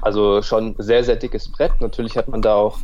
[0.00, 1.72] Also schon sehr, sehr dickes Brett.
[1.80, 2.78] Natürlich hat man da auch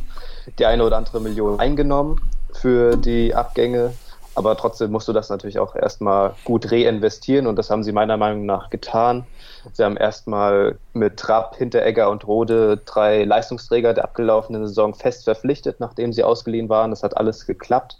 [0.59, 2.19] die eine oder andere Million eingenommen
[2.61, 3.93] für die Abgänge.
[4.35, 8.17] Aber trotzdem musst du das natürlich auch erstmal gut reinvestieren und das haben sie meiner
[8.17, 9.25] Meinung nach getan.
[9.73, 15.79] Sie haben erstmal mit Trapp, Hinteregger und Rode drei Leistungsträger der abgelaufenen Saison fest verpflichtet,
[15.79, 16.91] nachdem sie ausgeliehen waren.
[16.91, 17.97] Das hat alles geklappt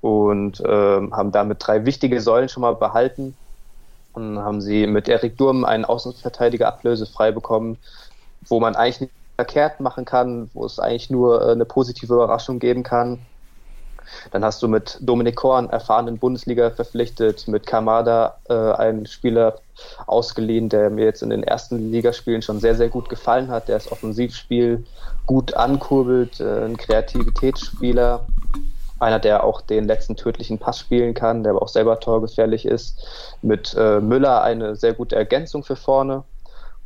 [0.00, 3.36] und ähm, haben damit drei wichtige Säulen schon mal behalten
[4.14, 7.78] und haben sie mit Erik Durm einen Außenverteidiger ablösefrei bekommen,
[8.48, 12.58] wo man eigentlich nicht verkehrt machen kann, wo es eigentlich nur äh, eine positive Überraschung
[12.58, 13.20] geben kann.
[14.30, 19.56] Dann hast du mit Dominik Korn erfahrenen Bundesliga verpflichtet, mit Kamada äh, einen Spieler
[20.06, 23.76] ausgeliehen, der mir jetzt in den ersten Ligaspielen schon sehr, sehr gut gefallen hat, der
[23.76, 24.84] das Offensivspiel
[25.26, 28.26] gut ankurbelt, äh, ein Kreativitätsspieler
[29.00, 33.06] einer, der auch den letzten tödlichen Pass spielen kann, der aber auch selber torgefährlich ist.
[33.42, 36.24] Mit äh, Müller eine sehr gute Ergänzung für vorne.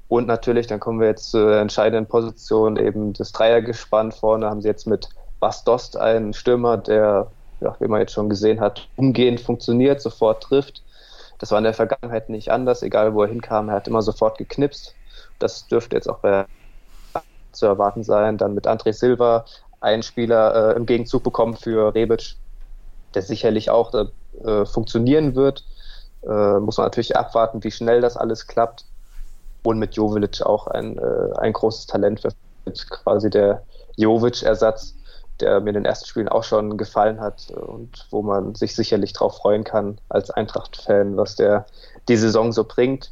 [0.09, 4.69] Und natürlich, dann kommen wir jetzt zur entscheidenden Position, eben das Dreiergespann vorne haben sie
[4.69, 5.09] jetzt mit
[5.43, 7.27] Bastost einen Stürmer, der,
[7.61, 10.85] ja, wie man jetzt schon gesehen hat, umgehend funktioniert, sofort trifft.
[11.41, 14.39] Das war in der Vergangenheit nicht anders, egal wo er hinkam, er hat immer sofort
[14.39, 14.95] geknipst.
[15.41, 16.47] Das dürfte jetzt auch bei
[17.51, 18.39] zu erwarten sein.
[18.39, 19.45] Dann mit André Silva
[19.81, 22.37] einen Spieler äh, im Gegenzug bekommen für Rebic,
[23.15, 25.65] der sicherlich auch äh, funktionieren wird.
[26.23, 28.85] Äh, muss man natürlich abwarten, wie schnell das alles klappt.
[29.65, 33.65] Und mit Jovilic auch ein, äh, ein großes Talent, wird quasi der
[33.97, 34.95] Jovic-Ersatz.
[35.41, 39.13] Der mir in den ersten Spielen auch schon gefallen hat und wo man sich sicherlich
[39.13, 41.67] darauf freuen kann als Eintracht-Fan, was der
[42.09, 43.11] die Saison so bringt.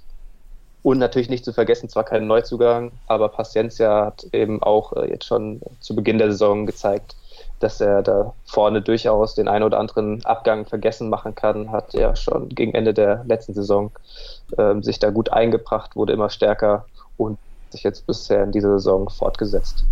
[0.82, 5.26] Und natürlich nicht zu vergessen, zwar kein Neuzugang, aber Paciencia hat eben auch äh, jetzt
[5.26, 7.16] schon zu Beginn der Saison gezeigt,
[7.58, 12.16] dass er da vorne durchaus den einen oder anderen Abgang vergessen machen kann, hat er
[12.16, 13.90] schon gegen Ende der letzten Saison
[14.56, 16.86] äh, sich da gut eingebracht, wurde immer stärker
[17.18, 19.84] und sich jetzt bisher in dieser Saison fortgesetzt.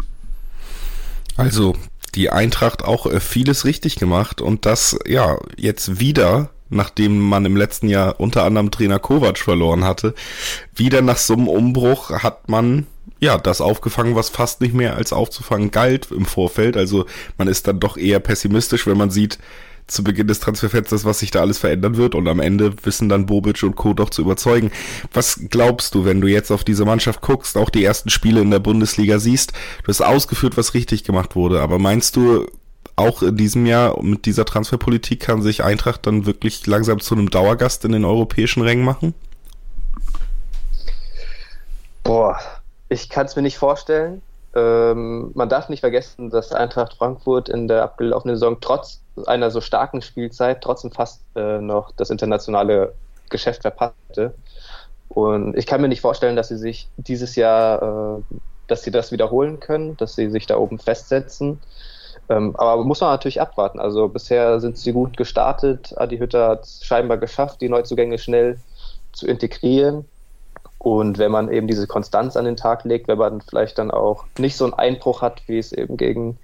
[1.37, 1.75] Also
[2.15, 7.57] die Eintracht auch äh, vieles richtig gemacht und das ja jetzt wieder nachdem man im
[7.57, 10.15] letzten Jahr unter anderem Trainer Kovac verloren hatte,
[10.75, 12.87] wieder nach so einem Umbruch hat man
[13.21, 16.77] ja das aufgefangen, was fast nicht mehr als aufzufangen galt im Vorfeld.
[16.77, 19.39] Also man ist dann doch eher pessimistisch, wenn man sieht,
[19.89, 23.27] zu Beginn des Transferfensters, was sich da alles verändern wird und am Ende wissen dann
[23.27, 23.95] Bobic und Co.
[23.95, 24.71] doch zu überzeugen.
[25.13, 28.51] Was glaubst du, wenn du jetzt auf diese Mannschaft guckst, auch die ersten Spiele in
[28.51, 32.47] der Bundesliga siehst, du hast ausgeführt, was richtig gemacht wurde, aber meinst du,
[32.97, 37.31] auch in diesem Jahr mit dieser Transferpolitik kann sich Eintracht dann wirklich langsam zu einem
[37.31, 39.15] Dauergast in den europäischen Rängen machen?
[42.03, 42.39] Boah,
[42.89, 44.21] ich kann es mir nicht vorstellen.
[44.55, 49.61] Ähm, man darf nicht vergessen, dass Eintracht Frankfurt in der abgelaufenen Saison trotz einer so
[49.61, 52.95] starken Spielzeit trotzdem fast äh, noch das internationale
[53.31, 54.35] Geschäft verpasste.
[55.09, 58.35] Und ich kann mir nicht vorstellen, dass sie sich dieses Jahr, äh,
[58.67, 61.61] dass sie das wiederholen können, dass sie sich da oben festsetzen.
[62.29, 63.81] Ähm, aber muss man natürlich abwarten.
[63.81, 65.95] Also bisher sind sie gut gestartet.
[65.97, 68.59] Adi Hütter hat es scheinbar geschafft, die Neuzugänge schnell
[69.13, 70.05] zu integrieren.
[70.79, 74.25] Und wenn man eben diese Konstanz an den Tag legt, wenn man vielleicht dann auch
[74.39, 76.39] nicht so einen Einbruch hat, wie es eben gegen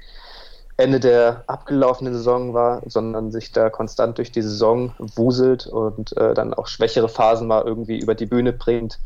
[0.77, 6.35] Ende der abgelaufenen Saison war, sondern sich da konstant durch die Saison wuselt und äh,
[6.35, 8.99] dann auch schwächere Phasen mal irgendwie über die Bühne bringt,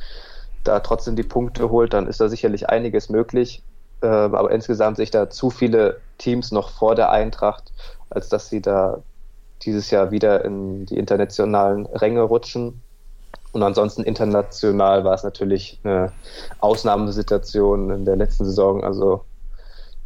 [0.65, 3.63] da trotzdem die Punkte holt, dann ist da sicherlich einiges möglich.
[4.01, 7.73] Äh, aber insgesamt sehe ich da zu viele Teams noch vor der Eintracht,
[8.09, 9.03] als dass sie da
[9.63, 12.83] dieses Jahr wieder in die internationalen Ränge rutschen.
[13.53, 16.13] Und ansonsten international war es natürlich eine
[16.61, 18.85] Ausnahmesituation in der letzten Saison.
[18.85, 19.25] Also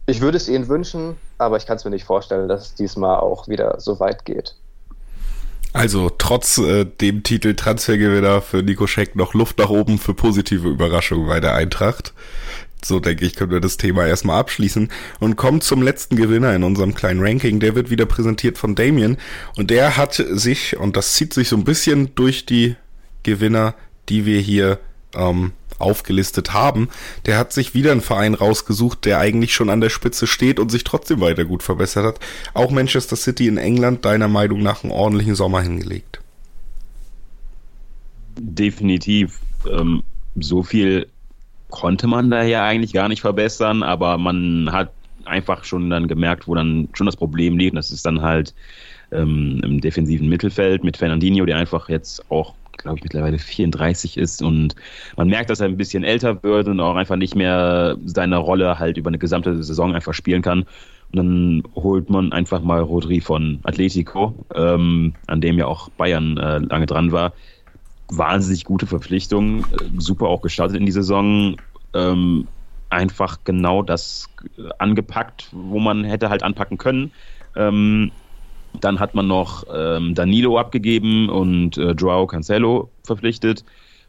[0.06, 3.18] ich würde es ihnen wünschen, aber ich kann es mir nicht vorstellen, dass es diesmal
[3.20, 4.56] auch wieder so weit geht.
[5.72, 10.68] Also trotz äh, dem Titel Transfergewinner für Nico Scheck noch Luft nach oben für positive
[10.68, 12.12] Überraschungen bei der Eintracht.
[12.84, 16.64] So denke ich, können wir das Thema erstmal abschließen und kommen zum letzten Gewinner in
[16.64, 17.60] unserem kleinen Ranking.
[17.60, 19.18] Der wird wieder präsentiert von Damien
[19.56, 22.76] und der hat sich, und das zieht sich so ein bisschen durch die
[23.22, 23.74] Gewinner,
[24.08, 24.78] die wir hier
[25.14, 25.52] ähm,
[25.83, 26.88] aufgelistet haben,
[27.27, 30.71] der hat sich wieder einen Verein rausgesucht, der eigentlich schon an der Spitze steht und
[30.71, 32.21] sich trotzdem weiter gut verbessert hat.
[32.55, 36.21] Auch Manchester City in England, deiner Meinung nach, einen ordentlichen Sommer hingelegt.
[38.38, 39.38] Definitiv.
[39.71, 40.03] Ähm,
[40.37, 41.07] so viel
[41.68, 44.92] konnte man da ja eigentlich gar nicht verbessern, aber man hat
[45.25, 47.73] einfach schon dann gemerkt, wo dann schon das Problem liegt.
[47.73, 48.55] Und das ist dann halt
[49.11, 54.42] ähm, im defensiven Mittelfeld mit Fernandinho, der einfach jetzt auch, glaube ich, mittlerweile 34 ist
[54.42, 54.74] und
[55.16, 58.78] man merkt, dass er ein bisschen älter wird und auch einfach nicht mehr seine Rolle
[58.78, 60.64] halt über eine gesamte Saison einfach spielen kann.
[61.12, 66.38] Und dann holt man einfach mal Rodri von Atletico, ähm, an dem ja auch Bayern
[66.38, 67.35] äh, lange dran war
[68.16, 71.56] wahnsinnig gute Verpflichtung, äh, super auch gestartet in die Saison.
[71.94, 72.48] Ähm,
[72.90, 74.26] einfach genau das
[74.78, 77.12] angepackt, wo man hätte halt anpacken können.
[77.56, 78.12] Ähm,
[78.80, 83.64] dann hat man noch ähm, Danilo abgegeben und äh, Joao Cancelo verpflichtet.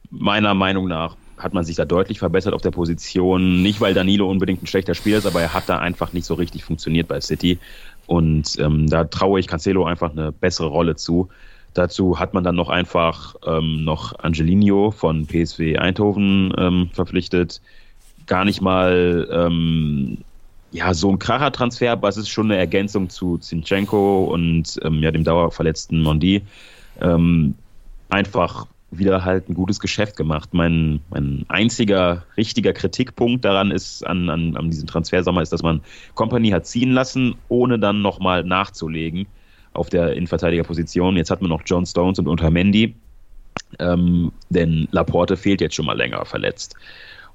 [0.09, 3.61] Meiner Meinung nach hat man sich da deutlich verbessert auf der Position.
[3.61, 6.35] Nicht, weil Danilo unbedingt ein schlechter Spieler ist, aber er hat da einfach nicht so
[6.35, 7.59] richtig funktioniert bei City.
[8.05, 11.29] Und ähm, da traue ich Cancelo einfach eine bessere Rolle zu.
[11.73, 17.61] Dazu hat man dann noch einfach ähm, noch Angelino von PSV Eindhoven ähm, verpflichtet.
[18.27, 20.19] Gar nicht mal ähm,
[20.73, 25.11] ja, so ein Kracher-Transfer, aber es ist schon eine Ergänzung zu Zinchenko und ähm, ja,
[25.11, 26.41] dem dauerverletzten Mondi.
[26.99, 27.55] Ähm,
[28.09, 30.49] einfach wieder halt ein gutes Geschäft gemacht.
[30.53, 35.81] Mein, mein einziger richtiger Kritikpunkt daran ist an, an, an diesem Transfersommer ist, dass man
[36.15, 39.27] Company hat ziehen lassen, ohne dann nochmal nachzulegen
[39.73, 41.17] auf der Innenverteidigerposition.
[41.17, 42.95] Jetzt hat man noch John Stones und Untermendi,
[43.79, 46.75] ähm, denn Laporte fehlt jetzt schon mal länger verletzt.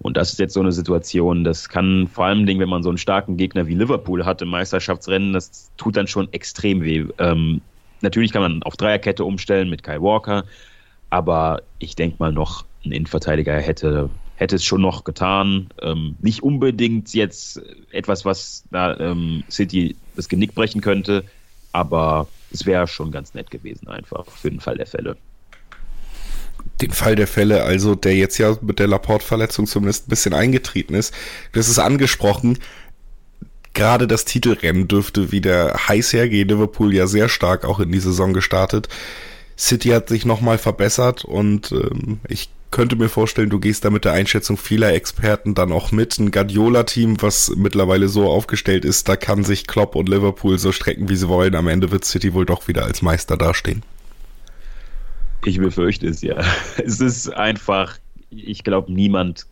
[0.01, 2.99] Und das ist jetzt so eine Situation, das kann vor allem, wenn man so einen
[2.99, 7.07] starken Gegner wie Liverpool hat im Meisterschaftsrennen, das tut dann schon extrem weh.
[7.19, 7.61] Ähm,
[8.01, 10.45] natürlich kann man auf Dreierkette umstellen mit Kyle Walker,
[11.11, 15.69] aber ich denke mal noch, ein Innenverteidiger hätte, hätte es schon noch getan.
[15.83, 21.25] Ähm, nicht unbedingt jetzt etwas, was da ähm, City das Genick brechen könnte,
[21.73, 25.17] aber es wäre schon ganz nett gewesen, einfach für den Fall der Fälle.
[26.81, 30.95] Den Fall der Fälle, also der jetzt ja mit der Laporte-Verletzung zumindest ein bisschen eingetreten
[30.95, 31.13] ist.
[31.53, 32.59] Das ist angesprochen.
[33.75, 36.49] gerade das Titelrennen dürfte wieder heiß hergehen.
[36.49, 38.89] Liverpool ja sehr stark auch in die Saison gestartet.
[39.57, 44.05] City hat sich nochmal verbessert und ähm, ich könnte mir vorstellen, du gehst da mit
[44.05, 46.19] der Einschätzung vieler Experten dann auch mit.
[46.19, 51.09] Ein Guardiola-Team, was mittlerweile so aufgestellt ist, da kann sich Klopp und Liverpool so strecken,
[51.09, 51.55] wie sie wollen.
[51.55, 53.83] Am Ende wird City wohl doch wieder als Meister dastehen.
[55.45, 56.37] Ich befürchte es ja.
[56.85, 57.99] Es ist einfach,
[58.31, 59.47] ich glaube, niemand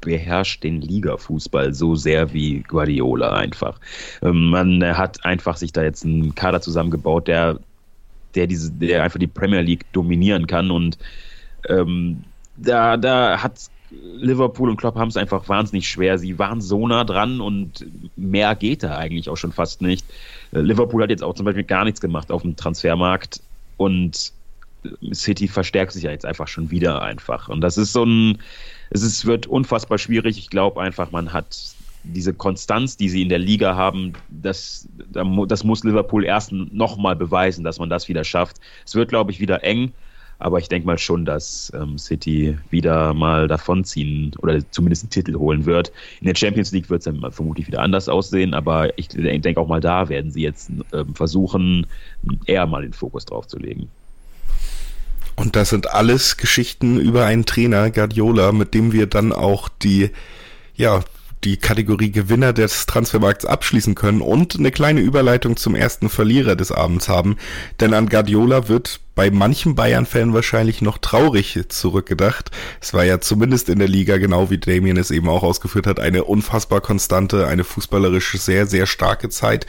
[0.00, 3.78] beherrscht den Liga-Fußball so sehr wie Guardiola einfach.
[4.22, 7.60] Ähm, man hat einfach sich da jetzt einen Kader zusammengebaut, der,
[8.34, 10.98] der diese, der einfach die Premier League dominieren kann und
[11.68, 12.24] ähm,
[12.56, 16.18] da, da hat Liverpool und Klopp haben es einfach wahnsinnig schwer.
[16.18, 17.84] Sie waren so nah dran und
[18.16, 20.06] mehr geht da eigentlich auch schon fast nicht.
[20.52, 23.40] Äh, Liverpool hat jetzt auch zum Beispiel gar nichts gemacht auf dem Transfermarkt
[23.76, 24.32] und
[25.12, 27.48] City verstärkt sich ja jetzt einfach schon wieder einfach.
[27.48, 28.38] Und das ist so ein,
[28.90, 30.38] es ist, wird unfassbar schwierig.
[30.38, 34.88] Ich glaube einfach, man hat diese Konstanz, die sie in der Liga haben, das,
[35.46, 38.56] das muss Liverpool erst nochmal beweisen, dass man das wieder schafft.
[38.86, 39.92] Es wird, glaube ich, wieder eng.
[40.40, 45.34] Aber ich denke mal schon, dass ähm, City wieder mal davonziehen oder zumindest einen Titel
[45.34, 45.92] holen wird.
[46.22, 49.68] In der Champions League wird es dann vermutlich wieder anders aussehen, aber ich denke auch
[49.68, 51.86] mal da werden sie jetzt ähm, versuchen,
[52.46, 53.90] eher mal den Fokus drauf zu legen.
[55.36, 60.10] Und das sind alles Geschichten über einen Trainer, Guardiola, mit dem wir dann auch die,
[60.74, 61.02] ja,
[61.44, 66.70] die Kategorie Gewinner des Transfermarkts abschließen können und eine kleine Überleitung zum ersten Verlierer des
[66.70, 67.36] Abends haben.
[67.80, 72.50] Denn an Guardiola wird bei manchen Bayern-Fan wahrscheinlich noch traurig zurückgedacht.
[72.80, 75.98] Es war ja zumindest in der Liga, genau wie Damien es eben auch ausgeführt hat,
[75.98, 79.66] eine unfassbar konstante, eine fußballerisch sehr, sehr starke Zeit.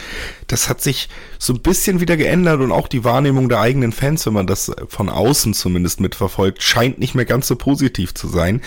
[0.48, 1.10] Das hat sich
[1.40, 4.72] so ein bisschen wieder geändert und auch die Wahrnehmung der eigenen Fans, wenn man das
[4.88, 8.62] von außen zumindest mitverfolgt, scheint nicht mehr ganz so positiv zu sein.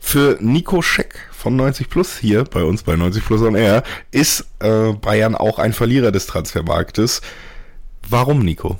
[0.00, 1.14] Für Nico Scheck
[1.44, 5.58] von 90 Plus hier bei uns bei 90 Plus on Air ist äh, Bayern auch
[5.58, 7.20] ein Verlierer des Transfermarktes.
[8.08, 8.78] Warum, Nico?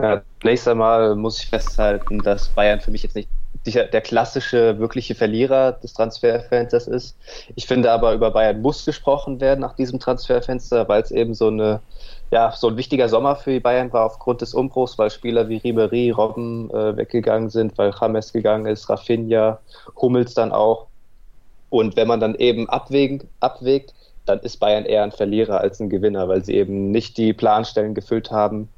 [0.00, 3.28] Ja, zunächst einmal muss ich festhalten, dass Bayern für mich jetzt nicht
[3.66, 7.16] der klassische, wirkliche Verlierer des Transferfensters ist.
[7.54, 11.48] Ich finde aber, über Bayern muss gesprochen werden nach diesem Transferfenster, weil es eben so
[11.48, 11.82] eine,
[12.30, 15.56] ja, so ein wichtiger Sommer für die Bayern war aufgrund des Umbruchs, weil Spieler wie
[15.56, 19.58] Ribery, Robben äh, weggegangen sind, weil James gegangen ist, Rafinha,
[20.00, 20.86] Hummels dann auch.
[21.70, 23.94] Und wenn man dann eben abwägen, abwägt,
[24.26, 27.94] dann ist Bayern eher ein Verlierer als ein Gewinner, weil sie eben nicht die Planstellen
[27.94, 28.68] gefüllt haben,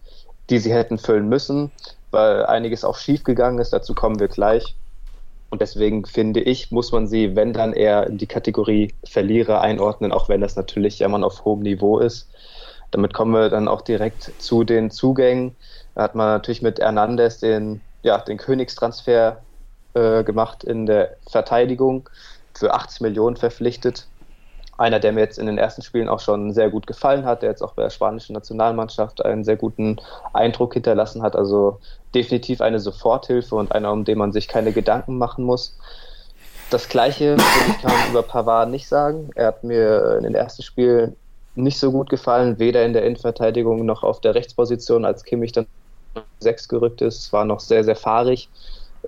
[0.48, 1.70] die sie hätten füllen müssen,
[2.10, 3.72] weil einiges auch schief gegangen ist.
[3.72, 4.76] Dazu kommen wir gleich.
[5.50, 10.10] Und deswegen finde ich, muss man sie, wenn dann eher in die Kategorie Verlierer einordnen,
[10.10, 12.31] auch wenn das natürlich ja man auf hohem Niveau ist.
[12.92, 15.56] Damit kommen wir dann auch direkt zu den Zugängen.
[15.94, 19.38] Da hat man natürlich mit Hernandez den, ja, den Königstransfer
[19.94, 22.08] äh, gemacht in der Verteidigung,
[22.54, 24.06] für 80 Millionen verpflichtet
[24.82, 27.50] einer, der mir jetzt in den ersten Spielen auch schon sehr gut gefallen hat, der
[27.50, 29.96] jetzt auch bei der spanischen Nationalmannschaft einen sehr guten
[30.32, 31.36] Eindruck hinterlassen hat.
[31.36, 31.78] Also
[32.14, 35.78] definitiv eine Soforthilfe und einer, um den man sich keine Gedanken machen muss.
[36.70, 37.36] Das gleiche
[37.82, 39.30] kann man über Pavard nicht sagen.
[39.34, 41.16] Er hat mir in den ersten Spielen
[41.54, 45.66] nicht so gut gefallen, weder in der Innenverteidigung noch auf der Rechtsposition, als Kimmich dann
[46.40, 48.48] sechs gerückt ist, war noch sehr, sehr fahrig.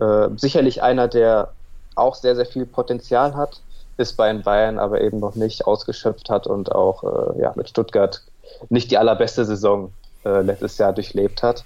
[0.00, 1.52] Äh, sicherlich einer, der
[1.94, 3.60] auch sehr, sehr viel Potenzial hat,
[3.96, 7.68] ist bei den Bayern aber eben noch nicht ausgeschöpft hat und auch äh, ja, mit
[7.68, 8.22] Stuttgart
[8.68, 9.92] nicht die allerbeste Saison
[10.24, 11.64] äh, letztes Jahr durchlebt hat.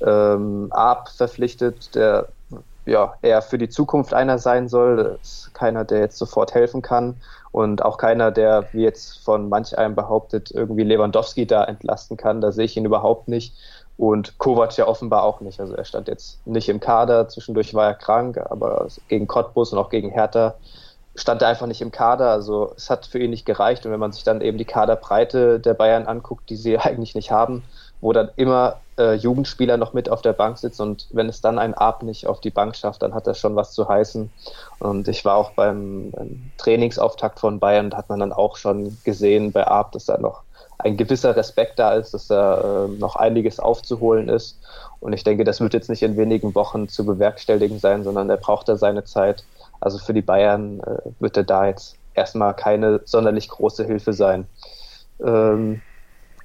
[0.00, 2.28] Ähm, Ab verpflichtet, der
[2.86, 5.18] ja eher für die Zukunft einer sein soll.
[5.52, 7.16] Keiner, der jetzt sofort helfen kann
[7.52, 12.40] und auch keiner, der, wie jetzt von manch einem behauptet, irgendwie Lewandowski da entlasten kann.
[12.40, 13.54] Da sehe ich ihn überhaupt nicht.
[13.96, 15.58] Und Kovac ja offenbar auch nicht.
[15.58, 19.78] Also er stand jetzt nicht im Kader, zwischendurch war er krank, aber gegen Cottbus und
[19.78, 20.54] auch gegen Hertha
[21.14, 22.30] stand er einfach nicht im Kader.
[22.30, 23.86] Also es hat für ihn nicht gereicht.
[23.86, 27.30] Und wenn man sich dann eben die Kaderbreite der Bayern anguckt, die sie eigentlich nicht
[27.30, 27.64] haben,
[28.00, 31.58] wo dann immer äh, Jugendspieler noch mit auf der Bank sitzen und wenn es dann
[31.58, 34.30] ein Ab nicht auf die Bank schafft, dann hat das schon was zu heißen.
[34.78, 36.12] Und ich war auch beim,
[36.58, 40.42] Trainingsauftakt von Bayern, da hat man dann auch schon gesehen bei Ab, dass da noch
[40.78, 44.58] ein gewisser Respekt da ist, dass da äh, noch einiges aufzuholen ist.
[45.00, 48.36] Und ich denke, das wird jetzt nicht in wenigen Wochen zu bewerkstelligen sein, sondern er
[48.36, 49.44] braucht da seine Zeit.
[49.80, 54.46] Also für die Bayern äh, wird er da jetzt erstmal keine sonderlich große Hilfe sein.
[55.24, 55.80] Ähm,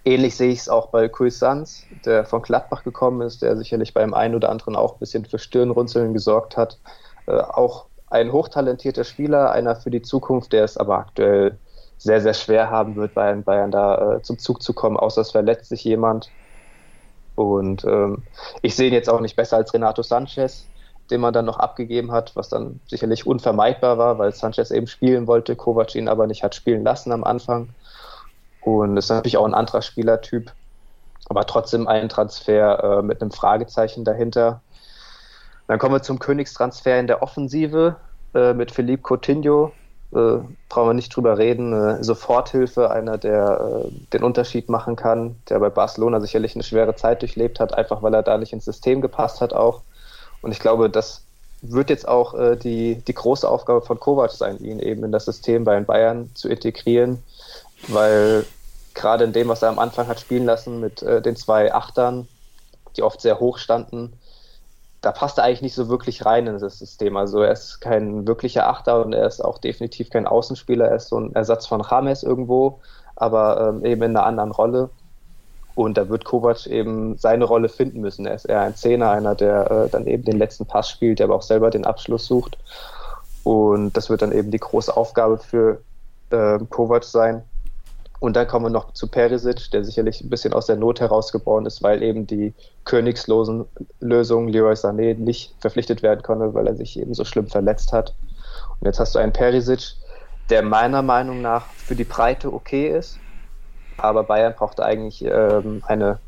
[0.06, 4.14] ähnlich sehe ich es auch bei Sanz, der von Gladbach gekommen ist, der sicherlich beim
[4.14, 6.80] einen oder anderen auch ein bisschen für Stirnrunzeln gesorgt hat.
[7.28, 11.58] Äh, auch ein hochtalentierter Spieler, einer für die Zukunft, der es aber aktuell
[11.98, 15.22] sehr, sehr schwer haben wird, bei den Bayern da äh, zum Zug zu kommen, außer
[15.22, 16.30] es verletzt sich jemand.
[17.36, 18.24] Und ähm,
[18.62, 20.66] ich sehe ihn jetzt auch nicht besser als Renato Sanchez,
[21.12, 25.28] den man dann noch abgegeben hat, was dann sicherlich unvermeidbar war, weil Sanchez eben spielen
[25.28, 27.70] wollte, Kovac ihn aber nicht hat spielen lassen am Anfang.
[28.62, 30.52] Und ist natürlich auch ein anderer Spielertyp,
[31.30, 34.62] aber trotzdem ein Transfer äh, mit einem Fragezeichen dahinter.
[35.68, 37.96] Dann kommen wir zum Königstransfer in der Offensive
[38.34, 39.72] äh, mit Philippe Coutinho,
[40.14, 41.74] äh, brauchen wir nicht drüber reden.
[41.74, 46.96] Äh, Soforthilfe, einer, der äh, den Unterschied machen kann, der bei Barcelona sicherlich eine schwere
[46.96, 49.82] Zeit durchlebt hat, einfach weil er da nicht ins System gepasst hat auch.
[50.42, 51.24] Und ich glaube, das
[51.62, 55.26] wird jetzt auch äh, die, die große Aufgabe von Kovac sein, ihn eben in das
[55.26, 57.24] System bei den Bayern zu integrieren,
[57.88, 58.46] weil
[58.94, 62.28] gerade in dem, was er am Anfang hat spielen lassen mit äh, den zwei Achtern,
[62.98, 64.14] die oft sehr hoch standen,
[65.02, 67.18] da passt er eigentlich nicht so wirklich rein in das System.
[67.18, 70.88] Also er ist kein wirklicher Achter und er ist auch definitiv kein Außenspieler.
[70.88, 72.80] Er ist so ein Ersatz von Rames irgendwo,
[73.16, 74.90] aber ähm, eben in einer anderen Rolle.
[75.74, 78.28] Und da wird Kovac eben seine Rolle finden müssen.
[78.28, 81.26] Er ist eher ein Zehner, einer, der äh, dann eben den letzten Pass spielt, der
[81.26, 82.58] aber auch selber den Abschluss sucht.
[83.44, 85.82] Und das wird dann eben die große Aufgabe für
[86.30, 87.44] äh, Kovac sein.
[88.22, 91.66] Und dann kommen wir noch zu Perisic, der sicherlich ein bisschen aus der Not herausgeboren
[91.66, 92.54] ist, weil eben die
[92.86, 93.66] königslosen
[94.00, 98.14] Lösung Leroy Sané nicht verpflichtet werden konnte, weil er sich eben so schlimm verletzt hat.
[98.80, 99.96] Und jetzt hast du einen Perisic,
[100.52, 103.18] der meiner Meinung nach für die Breite okay ist,
[103.98, 106.20] aber Bayern brauchte eigentlich ähm, eine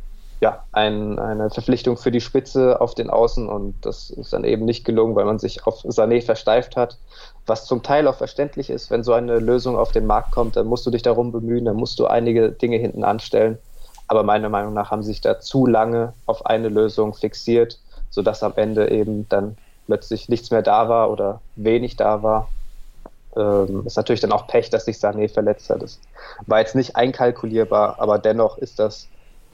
[0.41, 4.65] ja, ein, eine Verpflichtung für die Spitze auf den Außen und das ist dann eben
[4.65, 6.97] nicht gelungen, weil man sich auf Sané versteift hat,
[7.45, 10.67] was zum Teil auch verständlich ist, wenn so eine Lösung auf den Markt kommt, dann
[10.67, 13.57] musst du dich darum bemühen, dann musst du einige Dinge hinten anstellen,
[14.07, 17.79] aber meiner Meinung nach haben sich da zu lange auf eine Lösung fixiert,
[18.09, 22.47] sodass am Ende eben dann plötzlich nichts mehr da war oder wenig da war.
[23.35, 25.81] Ähm, ist natürlich dann auch Pech, dass sich Sané verletzt hat.
[25.81, 25.99] Das
[26.45, 29.07] war jetzt nicht einkalkulierbar, aber dennoch ist das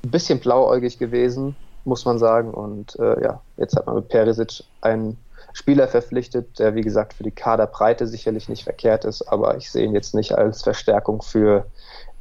[0.03, 2.53] ein bisschen blauäugig gewesen, muss man sagen.
[2.53, 5.17] Und äh, ja, jetzt hat man mit Perisic einen
[5.59, 9.83] Spieler verpflichtet, der wie gesagt für die Kaderbreite sicherlich nicht verkehrt ist, aber ich sehe
[9.83, 11.65] ihn jetzt nicht als Verstärkung für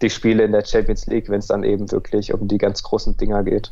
[0.03, 3.17] die Spiele in der Champions League, wenn es dann eben wirklich um die ganz großen
[3.17, 3.71] Dinger geht.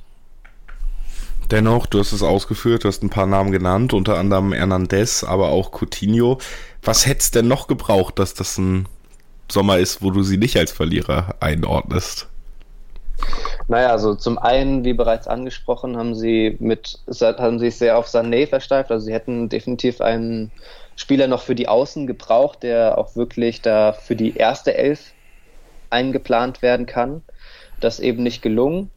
[1.50, 5.48] Dennoch, du hast es ausgeführt, du hast ein paar Namen genannt, unter anderem Hernandez, aber
[5.48, 6.38] auch Coutinho.
[6.82, 8.86] Was hätte es denn noch gebraucht, dass das ein
[9.50, 12.28] Sommer ist, wo du sie nicht als Verlierer einordnest?
[13.68, 18.46] Naja, also zum einen, wie bereits angesprochen, haben sie mit haben sie sehr auf Sané
[18.46, 18.92] versteift.
[18.92, 20.52] Also sie hätten definitiv einen
[20.94, 25.14] Spieler noch für die Außen gebraucht, der auch wirklich da für die erste Elf
[25.90, 27.22] eingeplant werden kann.
[27.80, 28.90] Das eben nicht gelungen.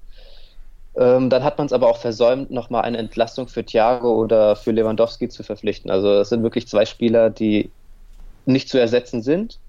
[0.95, 4.71] Ähm, dann hat man es aber auch versäumt, nochmal eine Entlastung für Thiago oder für
[4.71, 5.91] Lewandowski zu verpflichten.
[5.91, 7.71] Also das sind wirklich zwei Spieler, die
[8.45, 9.59] nicht zu ersetzen sind.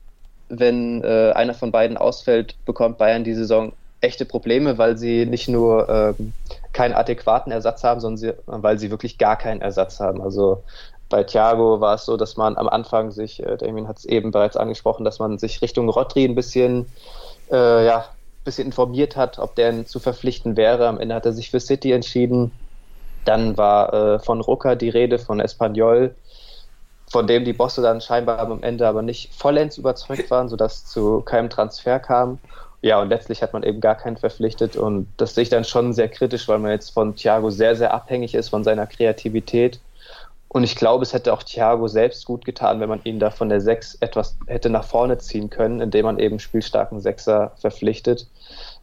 [0.49, 5.49] Wenn äh, einer von beiden ausfällt, bekommt Bayern die Saison echte Probleme, weil sie nicht
[5.49, 6.33] nur ähm,
[6.73, 10.23] keinen adäquaten Ersatz haben, sondern sie, weil sie wirklich gar keinen Ersatz haben.
[10.23, 10.63] Also
[11.11, 14.31] bei Thiago war es so, dass man am Anfang sich, äh, Damien hat es eben
[14.31, 16.87] bereits angesprochen, dass man sich Richtung Rodri ein bisschen,
[17.51, 18.07] äh, ja,
[18.45, 20.89] bisschen informiert hat, ob der zu verpflichten wäre.
[20.89, 22.53] Am Ende hat er sich für City entschieden.
[23.27, 26.15] Dann war äh, von Rucker die Rede, von Espanyol,
[27.11, 31.21] von dem die Bosse dann scheinbar am Ende aber nicht vollends überzeugt waren, sodass zu
[31.21, 32.39] keinem Transfer kam.
[32.83, 35.93] Ja, und letztlich hat man eben gar keinen verpflichtet und das sehe ich dann schon
[35.93, 39.81] sehr kritisch, weil man jetzt von Thiago sehr, sehr abhängig ist von seiner Kreativität.
[40.53, 43.49] Und ich glaube, es hätte auch Thiago selbst gut getan, wenn man ihn da von
[43.49, 48.27] der Sechs etwas hätte nach vorne ziehen können, indem man eben spielstarken Sechser verpflichtet,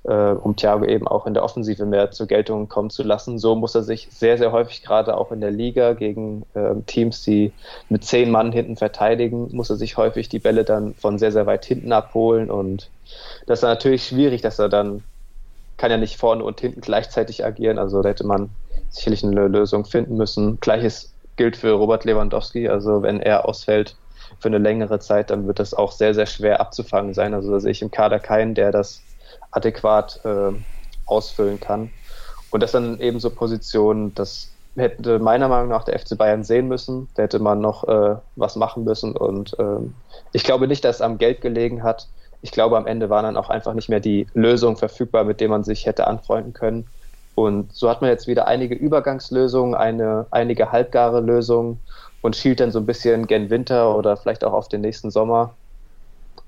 [0.03, 3.37] äh, um Thiago eben auch in der Offensive mehr zur Geltung kommen zu lassen.
[3.37, 7.23] So muss er sich sehr, sehr häufig gerade auch in der Liga gegen äh, Teams,
[7.23, 7.51] die
[7.89, 11.47] mit zehn Mann hinten verteidigen, muss er sich häufig die Bälle dann von sehr, sehr
[11.47, 12.89] weit hinten abholen und
[13.45, 15.03] das ist natürlich schwierig, dass er dann
[15.77, 17.77] kann ja nicht vorne und hinten gleichzeitig agieren.
[17.77, 18.49] Also da hätte man
[18.89, 20.59] sicherlich eine Lösung finden müssen.
[20.59, 22.67] Gleiches gilt für Robert Lewandowski.
[22.67, 23.95] Also wenn er ausfällt
[24.39, 27.33] für eine längere Zeit, dann wird das auch sehr, sehr schwer abzufangen sein.
[27.33, 29.01] Also da sehe ich im Kader keinen, der das
[29.51, 30.51] adäquat äh,
[31.05, 31.91] ausfüllen kann.
[32.49, 36.67] Und das dann eben so Positionen, das hätte meiner Meinung nach der FC Bayern sehen
[36.67, 37.07] müssen.
[37.15, 39.15] Da hätte man noch äh, was machen müssen.
[39.15, 39.93] Und ähm,
[40.33, 42.07] ich glaube nicht, dass es am Geld gelegen hat
[42.41, 45.49] ich glaube, am Ende war dann auch einfach nicht mehr die Lösung verfügbar, mit der
[45.49, 46.87] man sich hätte anfreunden können.
[47.35, 51.79] Und so hat man jetzt wieder einige Übergangslösungen, eine, einige halbgare Lösungen
[52.21, 55.55] und schielt dann so ein bisschen gen Winter oder vielleicht auch auf den nächsten Sommer.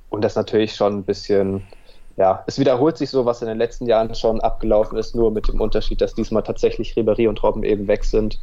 [0.09, 1.67] Und das natürlich schon ein bisschen,
[2.17, 5.47] ja, es wiederholt sich so, was in den letzten Jahren schon abgelaufen ist, nur mit
[5.47, 8.39] dem Unterschied, dass diesmal tatsächlich Ribéry und Robben eben weg sind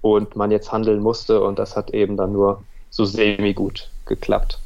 [0.00, 4.65] und man jetzt handeln musste und das hat eben dann nur so semi-gut geklappt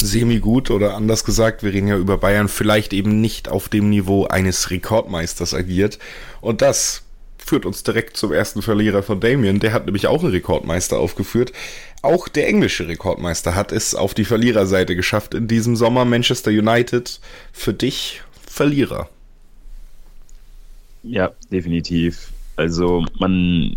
[0.00, 4.26] semi-gut oder anders gesagt, wir reden ja über Bayern, vielleicht eben nicht auf dem Niveau
[4.26, 5.98] eines Rekordmeisters agiert.
[6.40, 7.02] Und das
[7.38, 9.58] führt uns direkt zum ersten Verlierer von Damien.
[9.58, 11.52] Der hat nämlich auch einen Rekordmeister aufgeführt.
[12.02, 16.04] Auch der englische Rekordmeister hat es auf die Verliererseite geschafft in diesem Sommer.
[16.04, 17.20] Manchester United
[17.52, 19.08] für dich Verlierer.
[21.02, 22.32] Ja, definitiv.
[22.56, 23.76] Also man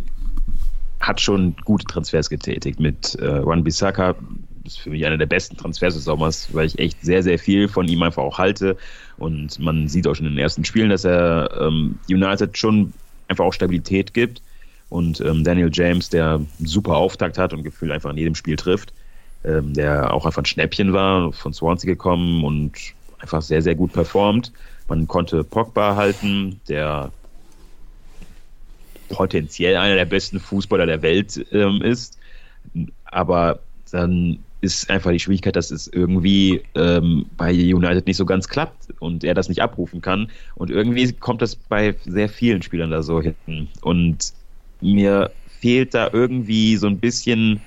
[1.00, 4.16] hat schon gute Transfers getätigt mit äh, Wan Bissaka.
[4.64, 7.68] Ist für mich einer der besten Transfers des Sommers, weil ich echt sehr, sehr viel
[7.68, 8.78] von ihm einfach auch halte.
[9.18, 12.94] Und man sieht auch schon in den ersten Spielen, dass er ähm, United schon
[13.28, 14.42] einfach auch Stabilität gibt.
[14.90, 18.94] Und ähm, Daniel James, der super Auftakt hat und gefühlt einfach in jedem Spiel trifft,
[19.44, 22.74] ähm, der auch einfach ein Schnäppchen war, von Swansea gekommen und
[23.20, 24.52] einfach sehr, sehr gut performt.
[24.88, 27.12] Man konnte Pogba halten, der
[29.08, 32.18] potenziell einer der besten Fußballer der Welt ähm, ist.
[33.06, 33.60] Aber
[33.92, 38.90] dann ist einfach die Schwierigkeit, dass es irgendwie ähm, bei United nicht so ganz klappt
[39.00, 40.32] und er das nicht abrufen kann.
[40.56, 43.72] Und irgendwie kommt das bei sehr vielen Spielern da so hinten.
[43.82, 44.34] Und
[44.80, 47.66] mir fehlt da irgendwie so ein bisschen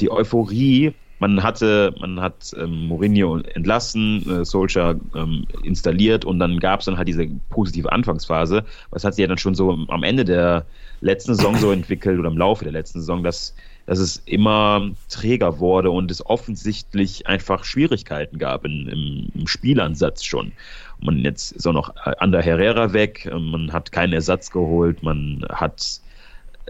[0.00, 0.94] die Euphorie.
[1.18, 6.86] Man hatte, man hat ähm, Mourinho entlassen, äh, Solskjaer ähm, installiert und dann gab es
[6.86, 8.64] dann halt diese positive Anfangsphase.
[8.90, 10.64] Was hat sich ja dann schon so am Ende der
[11.00, 13.54] letzten Saison so entwickelt oder im Laufe der letzten Saison, dass
[13.88, 20.24] dass es immer träger wurde und es offensichtlich einfach Schwierigkeiten gab in, im, im, Spielansatz
[20.24, 20.52] schon.
[21.00, 26.02] Man jetzt ist auch noch Ander Herrera weg, man hat keinen Ersatz geholt, man hat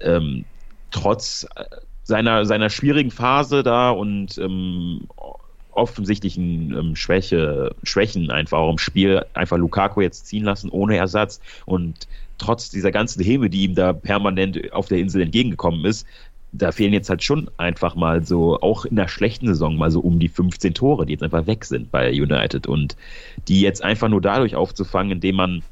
[0.01, 0.45] ähm,
[0.93, 1.45] trotz
[2.09, 5.03] seiner, seiner schwierigen Phase da und ähm,
[5.73, 11.39] offensichtlichen ähm, Schwäche, Schwächen einfach auch im Spiel einfach Lukaku jetzt ziehen lassen ohne Ersatz
[11.67, 16.07] und trotz dieser ganzen Häme, die ihm da permanent auf der Insel entgegengekommen ist,
[16.53, 20.01] da fehlen jetzt halt schon einfach mal so, auch in der schlechten Saison, mal so
[20.01, 22.97] um die 15 Tore, die jetzt einfach weg sind bei United und
[23.49, 25.63] die jetzt einfach nur dadurch aufzufangen, indem man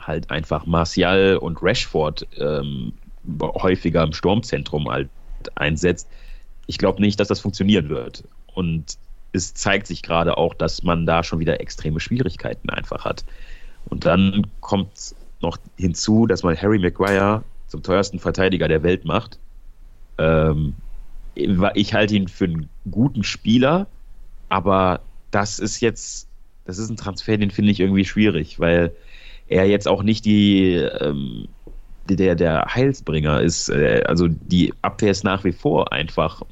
[0.00, 2.92] halt einfach Martial und Rashford ähm,
[3.42, 5.08] häufiger im Sturmzentrum halt
[5.56, 6.08] einsetzt.
[6.66, 8.24] Ich glaube nicht, dass das funktionieren wird.
[8.54, 8.98] Und
[9.32, 13.24] es zeigt sich gerade auch, dass man da schon wieder extreme Schwierigkeiten einfach hat.
[13.88, 19.38] Und dann kommt noch hinzu, dass man Harry Maguire zum teuersten Verteidiger der Welt macht
[20.18, 20.74] ähm,
[21.34, 23.86] ich halte ihn für einen guten Spieler,
[24.48, 26.26] aber das ist jetzt,
[26.64, 28.92] das ist ein Transfer, den finde ich irgendwie schwierig, weil
[29.46, 31.46] er jetzt auch nicht die, ähm,
[32.16, 33.68] der, der Heilsbringer ist.
[33.68, 36.42] Äh, also die Abwehr ist nach wie vor einfach,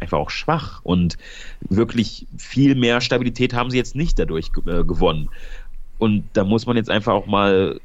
[0.00, 1.16] einfach auch schwach und
[1.60, 5.28] wirklich viel mehr Stabilität haben sie jetzt nicht dadurch äh, gewonnen.
[5.98, 7.80] Und da muss man jetzt einfach auch mal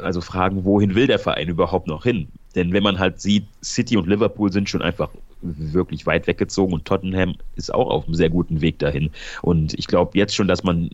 [0.00, 2.28] also fragen, wohin will der Verein überhaupt noch hin?
[2.54, 5.10] Denn wenn man halt sieht, City und Liverpool sind schon einfach
[5.42, 9.10] wirklich weit weggezogen und Tottenham ist auch auf einem sehr guten Weg dahin.
[9.42, 10.90] Und ich glaube jetzt schon, dass man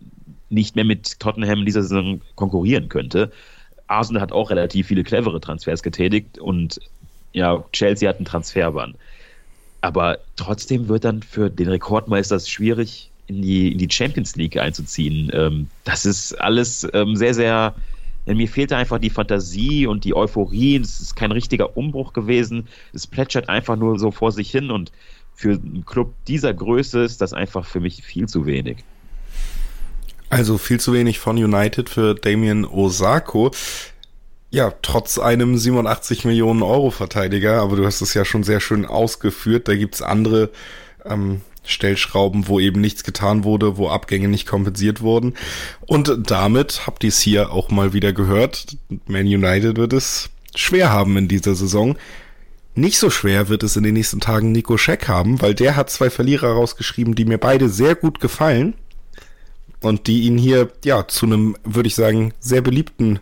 [0.51, 3.31] nicht mehr mit Tottenham in dieser Saison konkurrieren könnte.
[3.87, 6.81] Arsenal hat auch relativ viele clevere Transfers getätigt und
[7.33, 8.95] ja, Chelsea hat einen Transferbahn.
[9.81, 15.31] Aber trotzdem wird dann für den Rekordmeister schwierig, in die, in die Champions League einzuziehen.
[15.33, 17.75] Ähm, das ist alles ähm, sehr, sehr
[18.27, 20.77] mir fehlte einfach die Fantasie und die Euphorie.
[20.77, 22.69] Es ist kein richtiger Umbruch gewesen.
[22.93, 24.93] Es plätschert einfach nur so vor sich hin und
[25.35, 28.85] für einen Club dieser Größe ist das einfach für mich viel zu wenig.
[30.33, 33.51] Also viel zu wenig von United für Damien Osako.
[34.49, 38.87] Ja, trotz einem 87 Millionen Euro Verteidiger, aber du hast es ja schon sehr schön
[38.87, 39.69] ausgeführt.
[39.69, 40.49] Da gibt's andere
[41.05, 45.35] ähm, Stellschrauben, wo eben nichts getan wurde, wo Abgänge nicht kompensiert wurden.
[45.83, 48.79] Und damit habt ihr es hier auch mal wieder gehört.
[49.07, 51.99] Man United wird es schwer haben in dieser Saison.
[52.75, 55.91] Nicht so schwer wird es in den nächsten Tagen Nico Scheck haben, weil der hat
[55.91, 58.73] zwei Verlierer rausgeschrieben, die mir beide sehr gut gefallen
[59.83, 63.21] und die ihn hier, ja, zu einem, würde ich sagen, sehr beliebten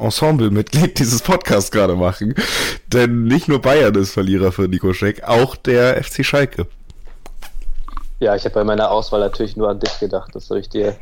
[0.00, 2.34] Ensemble-Mitglied dieses Podcasts gerade machen.
[2.88, 6.66] Denn nicht nur Bayern ist Verlierer für Nico Scheck, auch der FC Schalke.
[8.18, 10.34] Ja, ich habe bei meiner Auswahl natürlich nur an dich gedacht.
[10.34, 10.96] Das habe ich dir,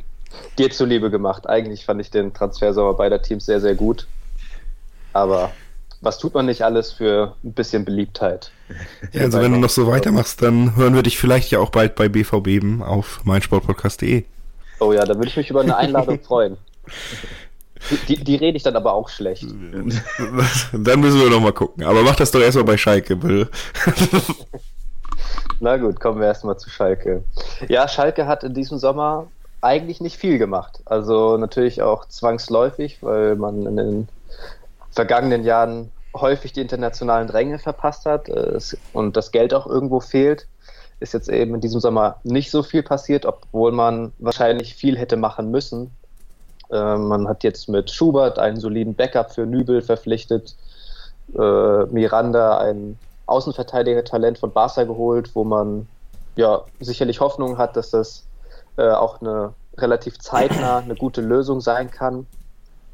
[0.56, 1.48] dir zuliebe gemacht.
[1.48, 4.06] Eigentlich fand ich den Transfersommer beider Teams sehr, sehr gut.
[5.12, 5.50] Aber
[6.00, 8.52] was tut man nicht alles für ein bisschen Beliebtheit?
[9.12, 11.96] Ja, also wenn du noch so weitermachst, dann hören wir dich vielleicht ja auch bald
[11.96, 14.24] bei BVB auf meinsportpodcast.de.
[14.80, 16.56] Oh ja, da würde ich mich über eine Einladung freuen.
[18.08, 19.44] Die, die, rede ich dann aber auch schlecht.
[20.72, 21.84] dann müssen wir noch mal gucken.
[21.84, 23.48] Aber mach das doch erstmal bei Schalke, bitte.
[25.60, 27.22] Na gut, kommen wir erstmal zu Schalke.
[27.68, 29.28] Ja, Schalke hat in diesem Sommer
[29.60, 30.80] eigentlich nicht viel gemacht.
[30.86, 34.08] Also natürlich auch zwangsläufig, weil man in den
[34.90, 38.58] vergangenen Jahren häufig die internationalen Dränge verpasst hat äh,
[38.92, 40.46] und das Geld auch irgendwo fehlt.
[41.00, 45.16] Ist jetzt eben in diesem Sommer nicht so viel passiert, obwohl man wahrscheinlich viel hätte
[45.16, 45.90] machen müssen.
[46.70, 50.56] Äh, man hat jetzt mit Schubert einen soliden Backup für Nübel verpflichtet,
[51.34, 55.86] äh, Miranda ein Außenverteidiger-Talent von Barca geholt, wo man
[56.36, 58.24] ja sicherlich Hoffnung hat, dass das
[58.76, 62.26] äh, auch eine relativ zeitnah eine gute Lösung sein kann.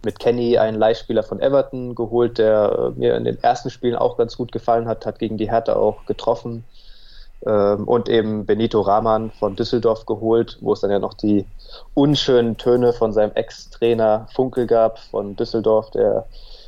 [0.04, 4.16] Mit Kenny einen Leihspieler von Everton geholt, der äh, mir in den ersten Spielen auch
[4.16, 6.64] ganz gut gefallen hat, hat gegen die Hertha auch getroffen.
[7.46, 11.46] Ähm, und eben Benito Rahman von Düsseldorf geholt, wo es dann ja noch die
[11.92, 16.26] unschönen Töne von seinem Ex-Trainer Funkel gab von Düsseldorf, der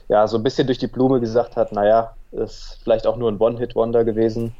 [0.09, 3.39] ja so ein bisschen durch die Blume gesagt hat, naja, ist vielleicht auch nur ein
[3.39, 4.55] One-Hit-Wonder gewesen.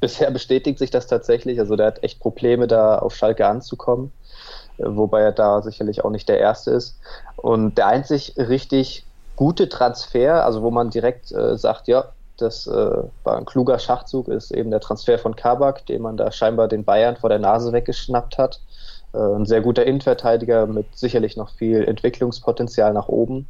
[0.00, 4.12] Bisher bestätigt sich das tatsächlich, also der hat echt Probleme, da auf Schalke anzukommen,
[4.78, 6.98] äh, wobei er da sicherlich auch nicht der Erste ist.
[7.36, 9.04] Und der einzig richtig
[9.36, 14.28] gute Transfer, also wo man direkt äh, sagt, ja, das äh, war ein kluger Schachzug,
[14.28, 17.72] ist eben der Transfer von Kabak, den man da scheinbar den Bayern vor der Nase
[17.72, 18.60] weggeschnappt hat.
[19.12, 23.48] Äh, ein sehr guter Innenverteidiger mit sicherlich noch viel Entwicklungspotenzial nach oben.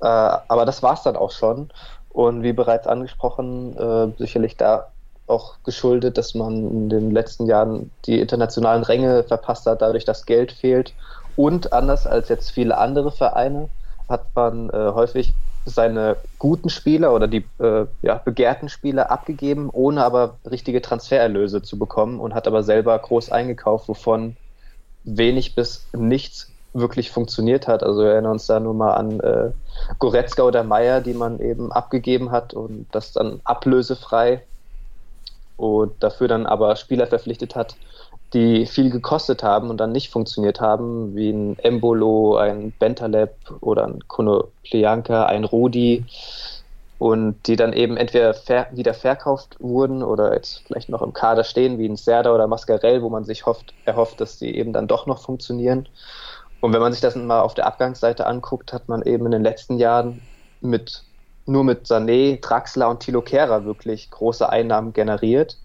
[0.00, 1.70] Äh, aber das war es dann auch schon.
[2.10, 4.88] Und wie bereits angesprochen, äh, sicherlich da
[5.26, 10.26] auch geschuldet, dass man in den letzten Jahren die internationalen Ränge verpasst hat, dadurch, dass
[10.26, 10.92] Geld fehlt.
[11.36, 13.68] Und anders als jetzt viele andere Vereine
[14.08, 15.32] hat man äh, häufig
[15.64, 21.78] seine guten Spieler oder die äh, ja, begehrten Spieler abgegeben, ohne aber richtige Transfererlöse zu
[21.78, 24.36] bekommen und hat aber selber groß eingekauft, wovon
[25.04, 27.82] wenig bis nichts wirklich funktioniert hat.
[27.82, 29.50] Also wir erinnern uns da nur mal an äh,
[29.98, 34.42] Goretzka oder Meier, die man eben abgegeben hat und das dann ablösefrei
[35.56, 37.76] und dafür dann aber Spieler verpflichtet hat,
[38.32, 43.84] die viel gekostet haben und dann nicht funktioniert haben, wie ein Embolo, ein Bentaleb oder
[43.84, 46.04] ein Konoplyanka, ein Rudi
[46.98, 51.44] und die dann eben entweder ver wieder verkauft wurden oder jetzt vielleicht noch im Kader
[51.44, 54.86] stehen, wie ein Serda oder Mascarell, wo man sich hofft, erhofft, dass die eben dann
[54.86, 55.88] doch noch funktionieren.
[56.60, 59.42] Und wenn man sich das mal auf der Abgangsseite anguckt, hat man eben in den
[59.42, 60.22] letzten Jahren
[60.60, 61.02] mit
[61.44, 65.58] nur mit Sané, Draxler und Tilo Kehrer wirklich große Einnahmen generiert.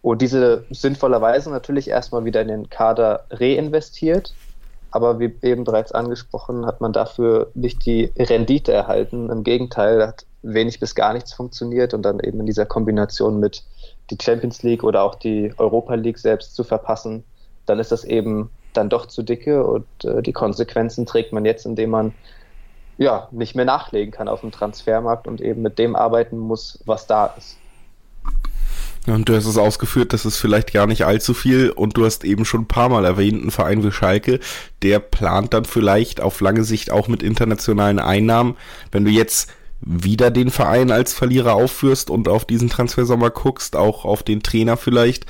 [0.00, 4.34] Und diese sinnvollerweise natürlich erstmal wieder in den Kader reinvestiert.
[4.90, 9.28] Aber wie eben bereits angesprochen, hat man dafür nicht die Rendite erhalten.
[9.28, 13.64] Im Gegenteil, hat wenig bis gar nichts funktioniert und dann eben in dieser Kombination mit
[14.10, 17.24] die Champions League oder auch die Europa League selbst zu verpassen,
[17.66, 21.66] dann ist das eben dann doch zu dicke und äh, die Konsequenzen trägt man jetzt,
[21.66, 22.14] indem man
[22.96, 27.06] ja nicht mehr nachlegen kann auf dem Transfermarkt und eben mit dem arbeiten muss, was
[27.06, 27.60] da ist.
[29.08, 32.24] Und du hast es ausgeführt, das ist vielleicht gar nicht allzu viel und du hast
[32.24, 34.38] eben schon ein paar Mal erwähnt, ein Verein wie Schalke,
[34.82, 38.56] der plant dann vielleicht auf lange Sicht auch mit internationalen Einnahmen.
[38.92, 39.50] Wenn du jetzt
[39.80, 44.76] wieder den Verein als Verlierer aufführst und auf diesen Transfersommer guckst, auch auf den Trainer
[44.76, 45.24] vielleicht,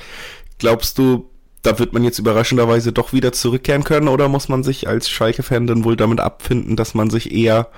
[0.57, 1.29] glaubst du,
[1.61, 5.67] da wird man jetzt überraschenderweise doch wieder zurückkehren können oder muss man sich als Schalke-Fan
[5.67, 7.69] dann wohl damit abfinden, dass man sich eher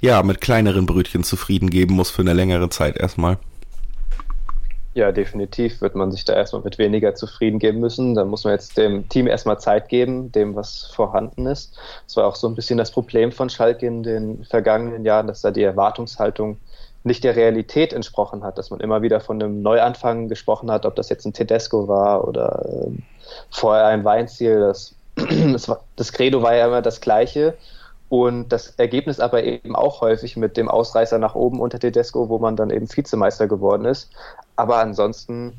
[0.00, 3.38] ja mit kleineren Brötchen zufrieden geben muss für eine längere Zeit erstmal?
[4.92, 8.16] Ja, definitiv wird man sich da erstmal mit weniger zufrieden geben müssen.
[8.16, 11.78] Da muss man jetzt dem Team erstmal Zeit geben, dem was vorhanden ist.
[12.06, 15.42] Das war auch so ein bisschen das Problem von Schalke in den vergangenen Jahren, dass
[15.42, 16.58] da die Erwartungshaltung
[17.04, 20.96] nicht der Realität entsprochen hat, dass man immer wieder von einem Neuanfang gesprochen hat, ob
[20.96, 22.90] das jetzt ein Tedesco war oder äh,
[23.50, 24.58] vorher ein Weinziel.
[24.58, 24.96] Das,
[25.52, 27.54] das, war, das Credo war ja immer das gleiche.
[28.10, 32.40] Und das Ergebnis aber eben auch häufig mit dem Ausreißer nach oben unter Tedesco, wo
[32.40, 34.10] man dann eben Vizemeister geworden ist.
[34.60, 35.58] Aber ansonsten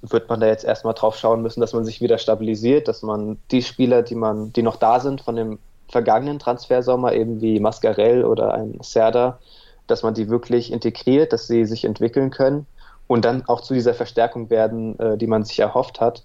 [0.00, 3.38] wird man da jetzt erstmal drauf schauen müssen, dass man sich wieder stabilisiert, dass man
[3.50, 5.58] die Spieler, die man, die noch da sind von dem
[5.88, 9.40] vergangenen Transfersommer, eben wie Mascarell oder ein Serda,
[9.88, 12.68] dass man die wirklich integriert, dass sie sich entwickeln können
[13.08, 16.24] und dann auch zu dieser Verstärkung werden, äh, die man sich erhofft hat.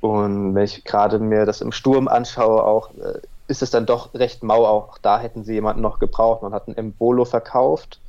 [0.00, 4.14] Und wenn ich gerade mir das im Sturm anschaue, auch äh, ist es dann doch
[4.14, 4.66] recht mau.
[4.66, 6.42] Auch da hätten sie jemanden noch gebraucht.
[6.42, 8.00] Man hat einen Embolo verkauft,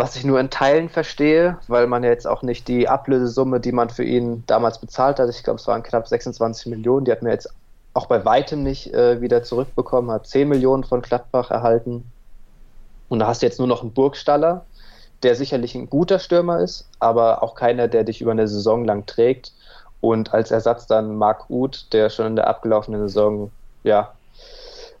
[0.00, 3.70] was ich nur in Teilen verstehe, weil man ja jetzt auch nicht die Ablösesumme, die
[3.70, 7.22] man für ihn damals bezahlt hat, ich glaube, es waren knapp 26 Millionen, die hat
[7.22, 7.52] man jetzt
[7.92, 12.10] auch bei weitem nicht äh, wieder zurückbekommen, hat 10 Millionen von Gladbach erhalten.
[13.10, 14.64] Und da hast du jetzt nur noch einen Burgstaller,
[15.22, 19.04] der sicherlich ein guter Stürmer ist, aber auch keiner, der dich über eine Saison lang
[19.04, 19.52] trägt.
[20.00, 23.50] Und als Ersatz dann Marc Uth, der schon in der abgelaufenen Saison
[23.82, 24.12] ja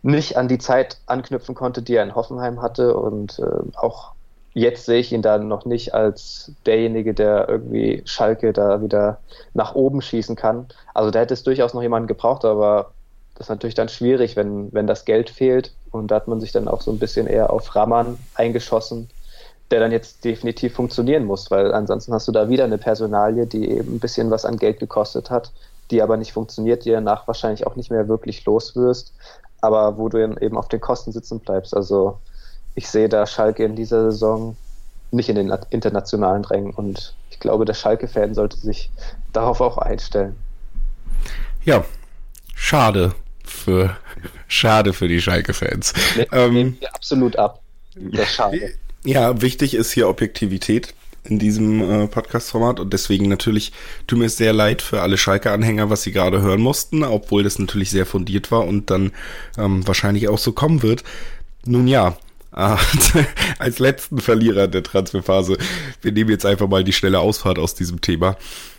[0.02, 2.96] nicht an die Zeit anknüpfen konnte, die er in Hoffenheim hatte.
[2.96, 4.12] Und äh, auch
[4.52, 9.18] jetzt sehe ich ihn dann noch nicht als derjenige, der irgendwie Schalke da wieder
[9.54, 10.66] nach oben schießen kann.
[10.94, 12.90] Also da hätte es durchaus noch jemanden gebraucht, aber
[13.34, 15.72] das ist natürlich dann schwierig, wenn, wenn das Geld fehlt.
[15.92, 19.08] Und da hat man sich dann auch so ein bisschen eher auf Raman eingeschossen,
[19.70, 23.70] der dann jetzt definitiv funktionieren muss, weil ansonsten hast du da wieder eine Personalie, die
[23.70, 25.52] eben ein bisschen was an Geld gekostet hat,
[25.90, 29.12] die aber nicht funktioniert, die danach wahrscheinlich auch nicht mehr wirklich los wirst.
[29.60, 31.76] aber wo du eben auf den Kosten sitzen bleibst.
[31.76, 32.18] Also
[32.74, 34.56] ich sehe da Schalke in dieser Saison
[35.10, 38.90] nicht in den internationalen Drängen und ich glaube, der Schalke-Fan sollte sich
[39.32, 40.36] darauf auch einstellen.
[41.64, 41.84] Ja,
[42.54, 43.14] schade
[43.44, 43.96] für,
[44.48, 45.92] schade für die Schalke-Fans.
[46.16, 47.60] Ne, ähm, absolut ab.
[49.02, 50.92] Ja, wichtig ist hier Objektivität
[51.24, 53.72] in diesem äh, Podcast-Format und deswegen natürlich
[54.06, 57.58] tut mir es sehr leid für alle Schalke-Anhänger, was sie gerade hören mussten, obwohl das
[57.58, 59.12] natürlich sehr fundiert war und dann
[59.56, 61.02] ähm, wahrscheinlich auch so kommen wird.
[61.64, 62.16] Nun ja,
[63.58, 65.56] als letzten Verlierer der Transferphase,
[66.02, 68.36] wir nehmen jetzt einfach mal die schnelle Ausfahrt aus diesem Thema,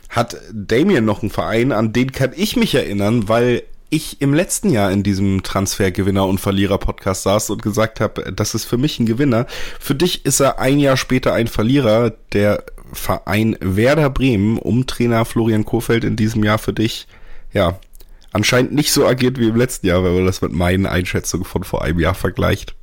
[0.09, 4.69] hat Damien noch einen Verein, an den kann ich mich erinnern, weil ich im letzten
[4.69, 8.99] Jahr in diesem Transfergewinner und Verlierer Podcast saß und gesagt habe, das ist für mich
[8.99, 9.45] ein Gewinner.
[9.79, 12.13] Für dich ist er ein Jahr später ein Verlierer.
[12.31, 12.63] Der
[12.93, 17.07] Verein Werder Bremen um Trainer Florian Kohfeldt in diesem Jahr für dich,
[17.53, 17.79] ja,
[18.31, 21.65] anscheinend nicht so agiert wie im letzten Jahr, wenn man das mit meinen Einschätzungen von
[21.65, 22.75] vor einem Jahr vergleicht.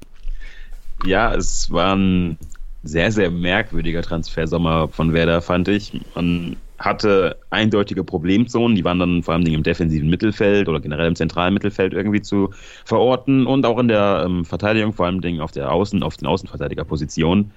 [1.05, 2.39] Ja, es war ein
[2.83, 6.01] sehr, sehr merkwürdiger Transfersommer von Werder, fand ich.
[6.15, 11.17] Man hatte eindeutige Problemzonen, die waren dann vor allem im defensiven Mittelfeld oder generell im
[11.17, 12.51] zentralen Mittelfeld irgendwie zu
[12.85, 17.51] verorten und auch in der ähm, Verteidigung, vor allem auf der Außen, auf den Außenverteidigerpositionen.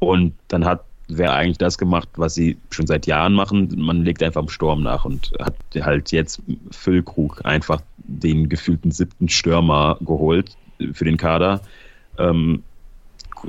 [0.00, 3.72] Und dann hat wer eigentlich das gemacht, was sie schon seit Jahren machen.
[3.76, 9.28] Man legt einfach im Sturm nach und hat halt jetzt Füllkrug einfach den gefühlten siebten
[9.28, 10.56] Stürmer geholt
[10.92, 11.60] für den Kader.
[12.18, 12.62] Ähm,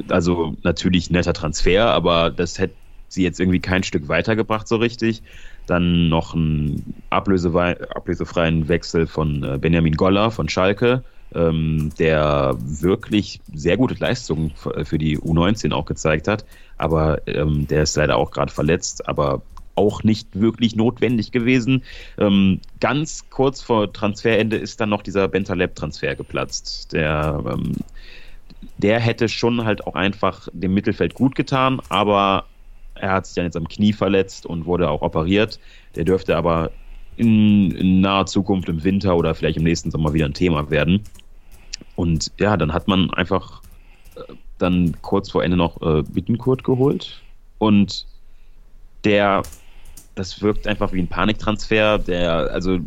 [0.09, 2.73] also natürlich netter Transfer, aber das hätte
[3.07, 5.23] sie jetzt irgendwie kein Stück weitergebracht so richtig.
[5.65, 13.77] Dann noch einen ablösefreien Wechsel von äh, Benjamin Goller von Schalke, ähm, der wirklich sehr
[13.77, 14.51] gute Leistungen
[14.83, 16.45] für die U19 auch gezeigt hat.
[16.77, 19.41] Aber ähm, der ist leider auch gerade verletzt, aber
[19.77, 21.83] auch nicht wirklich notwendig gewesen.
[22.17, 26.91] Ähm, ganz kurz vor Transferende ist dann noch dieser Bentaleb-Transfer geplatzt.
[26.93, 27.73] Der, ähm,
[28.77, 32.45] der hätte schon halt auch einfach dem Mittelfeld gut getan, aber
[32.95, 35.59] er hat sich dann jetzt am Knie verletzt und wurde auch operiert.
[35.95, 36.71] Der dürfte aber
[37.15, 41.01] in, in naher Zukunft im Winter oder vielleicht im nächsten Sommer wieder ein Thema werden.
[41.95, 43.61] Und ja, dann hat man einfach
[44.15, 44.21] äh,
[44.57, 47.21] dann kurz vor Ende noch äh, Bittenkurt geholt.
[47.57, 48.05] Und
[49.03, 49.41] der,
[50.15, 51.99] das wirkt einfach wie ein Paniktransfer.
[51.99, 52.79] Der, also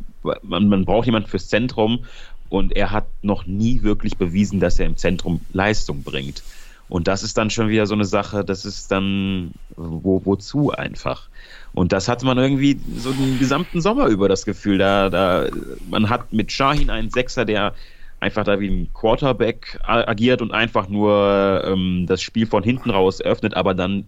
[0.43, 2.05] man, man braucht jemanden fürs Zentrum
[2.51, 6.43] und er hat noch nie wirklich bewiesen, dass er im Zentrum Leistung bringt.
[6.91, 11.29] Und das ist dann schon wieder so eine Sache, das ist dann wo, wozu einfach.
[11.73, 14.79] Und das hatte man irgendwie so den gesamten Sommer über das Gefühl.
[14.79, 15.47] Da, da,
[15.89, 17.75] man hat mit Shahin einen Sechser, der
[18.19, 23.21] einfach da wie ein Quarterback agiert und einfach nur ähm, das Spiel von hinten raus
[23.23, 24.07] öffnet, aber dann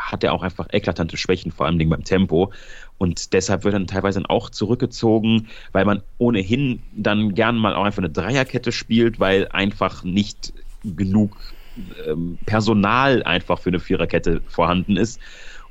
[0.00, 2.52] hat er auch einfach eklatante Schwächen, vor allem beim Tempo.
[2.98, 7.84] Und deshalb wird dann teilweise dann auch zurückgezogen, weil man ohnehin dann gern mal auch
[7.84, 10.52] einfach eine Dreierkette spielt, weil einfach nicht
[10.84, 11.36] genug
[12.06, 15.20] ähm, Personal einfach für eine Viererkette vorhanden ist.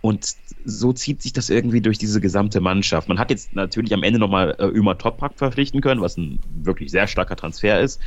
[0.02, 3.10] Und so zieht sich das irgendwie durch diese gesamte Mannschaft.
[3.10, 6.92] Man hat jetzt natürlich am Ende nochmal äh, Ömer Toprak verpflichten können, was ein wirklich
[6.92, 8.00] sehr starker Transfer ist.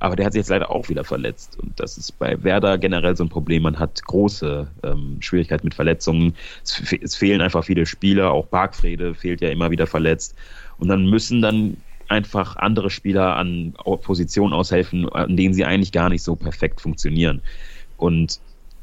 [0.00, 1.58] Aber der hat sich jetzt leider auch wieder verletzt.
[1.60, 3.62] Und das ist bei Werder generell so ein Problem.
[3.62, 6.34] Man hat große ähm, Schwierigkeiten mit Verletzungen.
[6.62, 8.30] Es, es, fehlen einfach viele Spieler.
[8.30, 10.36] Auch Bargfrede fehlt ja immer wieder verletzt.
[10.78, 11.76] Und dann müssen dann
[12.08, 17.42] einfach andere Spieler an Positionen aushelfen, an denen sie eigentlich gar nicht so perfekt funktionieren.
[17.96, 18.40] Und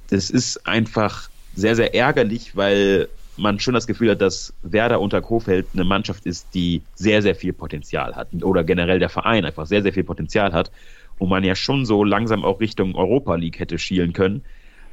[0.10, 3.08] das ist einfach sehr, sehr ärgerlich, weil
[3.38, 7.36] man schon das Gefühl hat, dass Werder unter Kofeld eine Mannschaft ist, die sehr, sehr
[7.36, 8.30] viel Potenzial hat.
[8.42, 10.72] Oder generell der Verein einfach sehr, sehr viel Potenzial hat.
[11.18, 14.42] Und man ja schon so langsam auch Richtung Europa League hätte schielen können.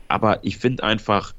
[0.09, 1.35] Aber ich finde einfach,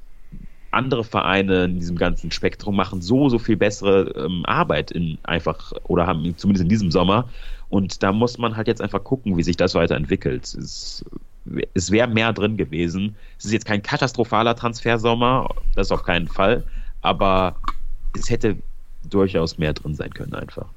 [0.74, 5.72] andere Vereine in diesem ganzen Spektrum machen so, so viel bessere ähm, Arbeit in einfach
[5.84, 7.30] oder haben zumindest in diesem Sommer.
[7.70, 10.44] Und da muss man halt jetzt einfach gucken, wie sich das weiterentwickelt.
[10.44, 11.06] Es,
[11.74, 13.16] es wäre mehr drin gewesen.
[13.38, 16.64] Es ist jetzt kein katastrophaler Transfersommer, das auf keinen Fall,
[17.02, 17.56] aber
[18.18, 18.58] es hätte
[19.10, 20.68] durchaus mehr drin sein können einfach.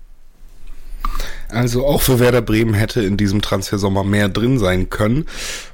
[1.49, 5.27] Also auch für Werder Bremen hätte in diesem Transfersommer mehr drin sein können.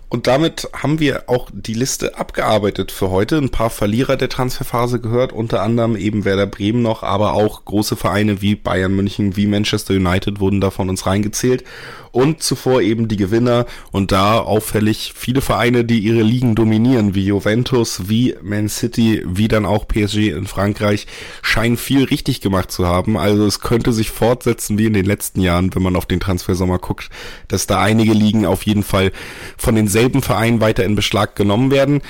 [0.08, 3.38] Und damit haben wir auch die Liste abgearbeitet für heute.
[3.38, 7.96] Ein paar Verlierer der Transferphase gehört, unter anderem eben Werder Bremen noch, aber auch große
[7.96, 11.64] Vereine wie Bayern München, wie Manchester United wurden da von uns reingezählt
[12.12, 17.24] und zuvor eben die Gewinner und da auffällig viele Vereine, die ihre Ligen dominieren, wie
[17.24, 21.06] Juventus, wie Man City, wie dann auch PSG in Frankreich,
[21.40, 23.16] scheinen viel richtig gemacht zu haben.
[23.16, 26.78] Also es könnte sich fortsetzen wie in den letzten Jahren, wenn man auf den Transfersommer
[26.78, 27.08] guckt,
[27.48, 29.10] dass da einige Ligen auf jeden Fall
[29.56, 32.02] von denselben Vereinen weiter in Beschlag genommen werden.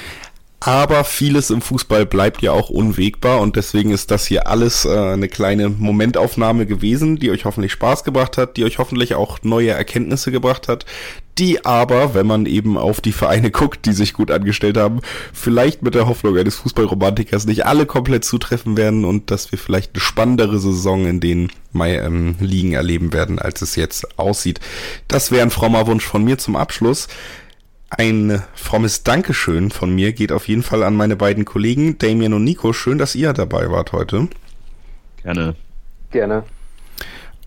[0.64, 4.96] Aber vieles im Fußball bleibt ja auch unwegbar und deswegen ist das hier alles äh,
[4.96, 9.70] eine kleine Momentaufnahme gewesen, die euch hoffentlich Spaß gebracht hat, die euch hoffentlich auch neue
[9.70, 10.86] Erkenntnisse gebracht hat,
[11.36, 15.00] die aber, wenn man eben auf die Vereine guckt, die sich gut angestellt haben,
[15.32, 19.94] vielleicht mit der Hoffnung eines Fußballromantikers nicht alle komplett zutreffen werden und dass wir vielleicht
[19.94, 24.60] eine spannendere Saison in den Mai, ähm, Ligen erleben werden, als es jetzt aussieht.
[25.08, 27.08] Das wäre ein frommer Wunsch von mir zum Abschluss.
[27.98, 32.42] Ein frommes Dankeschön von mir geht auf jeden Fall an meine beiden Kollegen Damien und
[32.42, 32.72] Nico.
[32.72, 34.28] Schön, dass ihr dabei wart heute.
[35.22, 35.54] Gerne.
[36.10, 36.44] Gerne.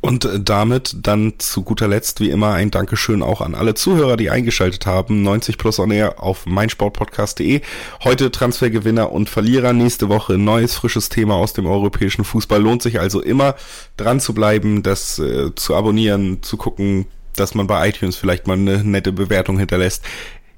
[0.02, 4.30] Und damit dann zu guter Letzt wie immer ein Dankeschön auch an alle Zuhörer, die
[4.30, 5.24] eingeschaltet haben.
[5.24, 7.62] 90 plus on air auf meinsportpodcast.de.
[8.04, 9.74] Heute Transfergewinner und Verlierer.
[9.74, 12.62] Nächste Woche neues frisches Thema aus dem europäischen Fußball.
[12.62, 13.56] Lohnt sich also immer
[13.98, 18.54] dran zu bleiben, das äh, zu abonnieren, zu gucken, dass man bei iTunes vielleicht mal
[18.54, 20.04] eine nette Bewertung hinterlässt.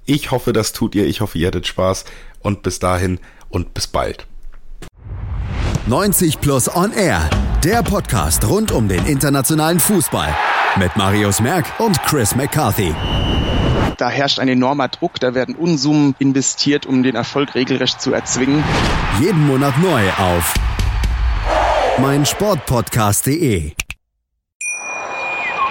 [0.05, 1.05] Ich hoffe, das tut ihr.
[1.05, 2.05] Ich hoffe, ihr hattet Spaß.
[2.41, 3.19] Und bis dahin
[3.49, 4.25] und bis bald.
[5.88, 7.30] 90 Plus On Air,
[7.63, 10.36] der Podcast rund um den internationalen Fußball.
[10.78, 12.93] Mit Marius Merck und Chris McCarthy.
[13.97, 18.63] Da herrscht ein enormer Druck, da werden Unsummen investiert, um den Erfolg regelrecht zu erzwingen.
[19.19, 20.53] Jeden Monat neu auf
[21.99, 23.73] meinsportpodcast.de.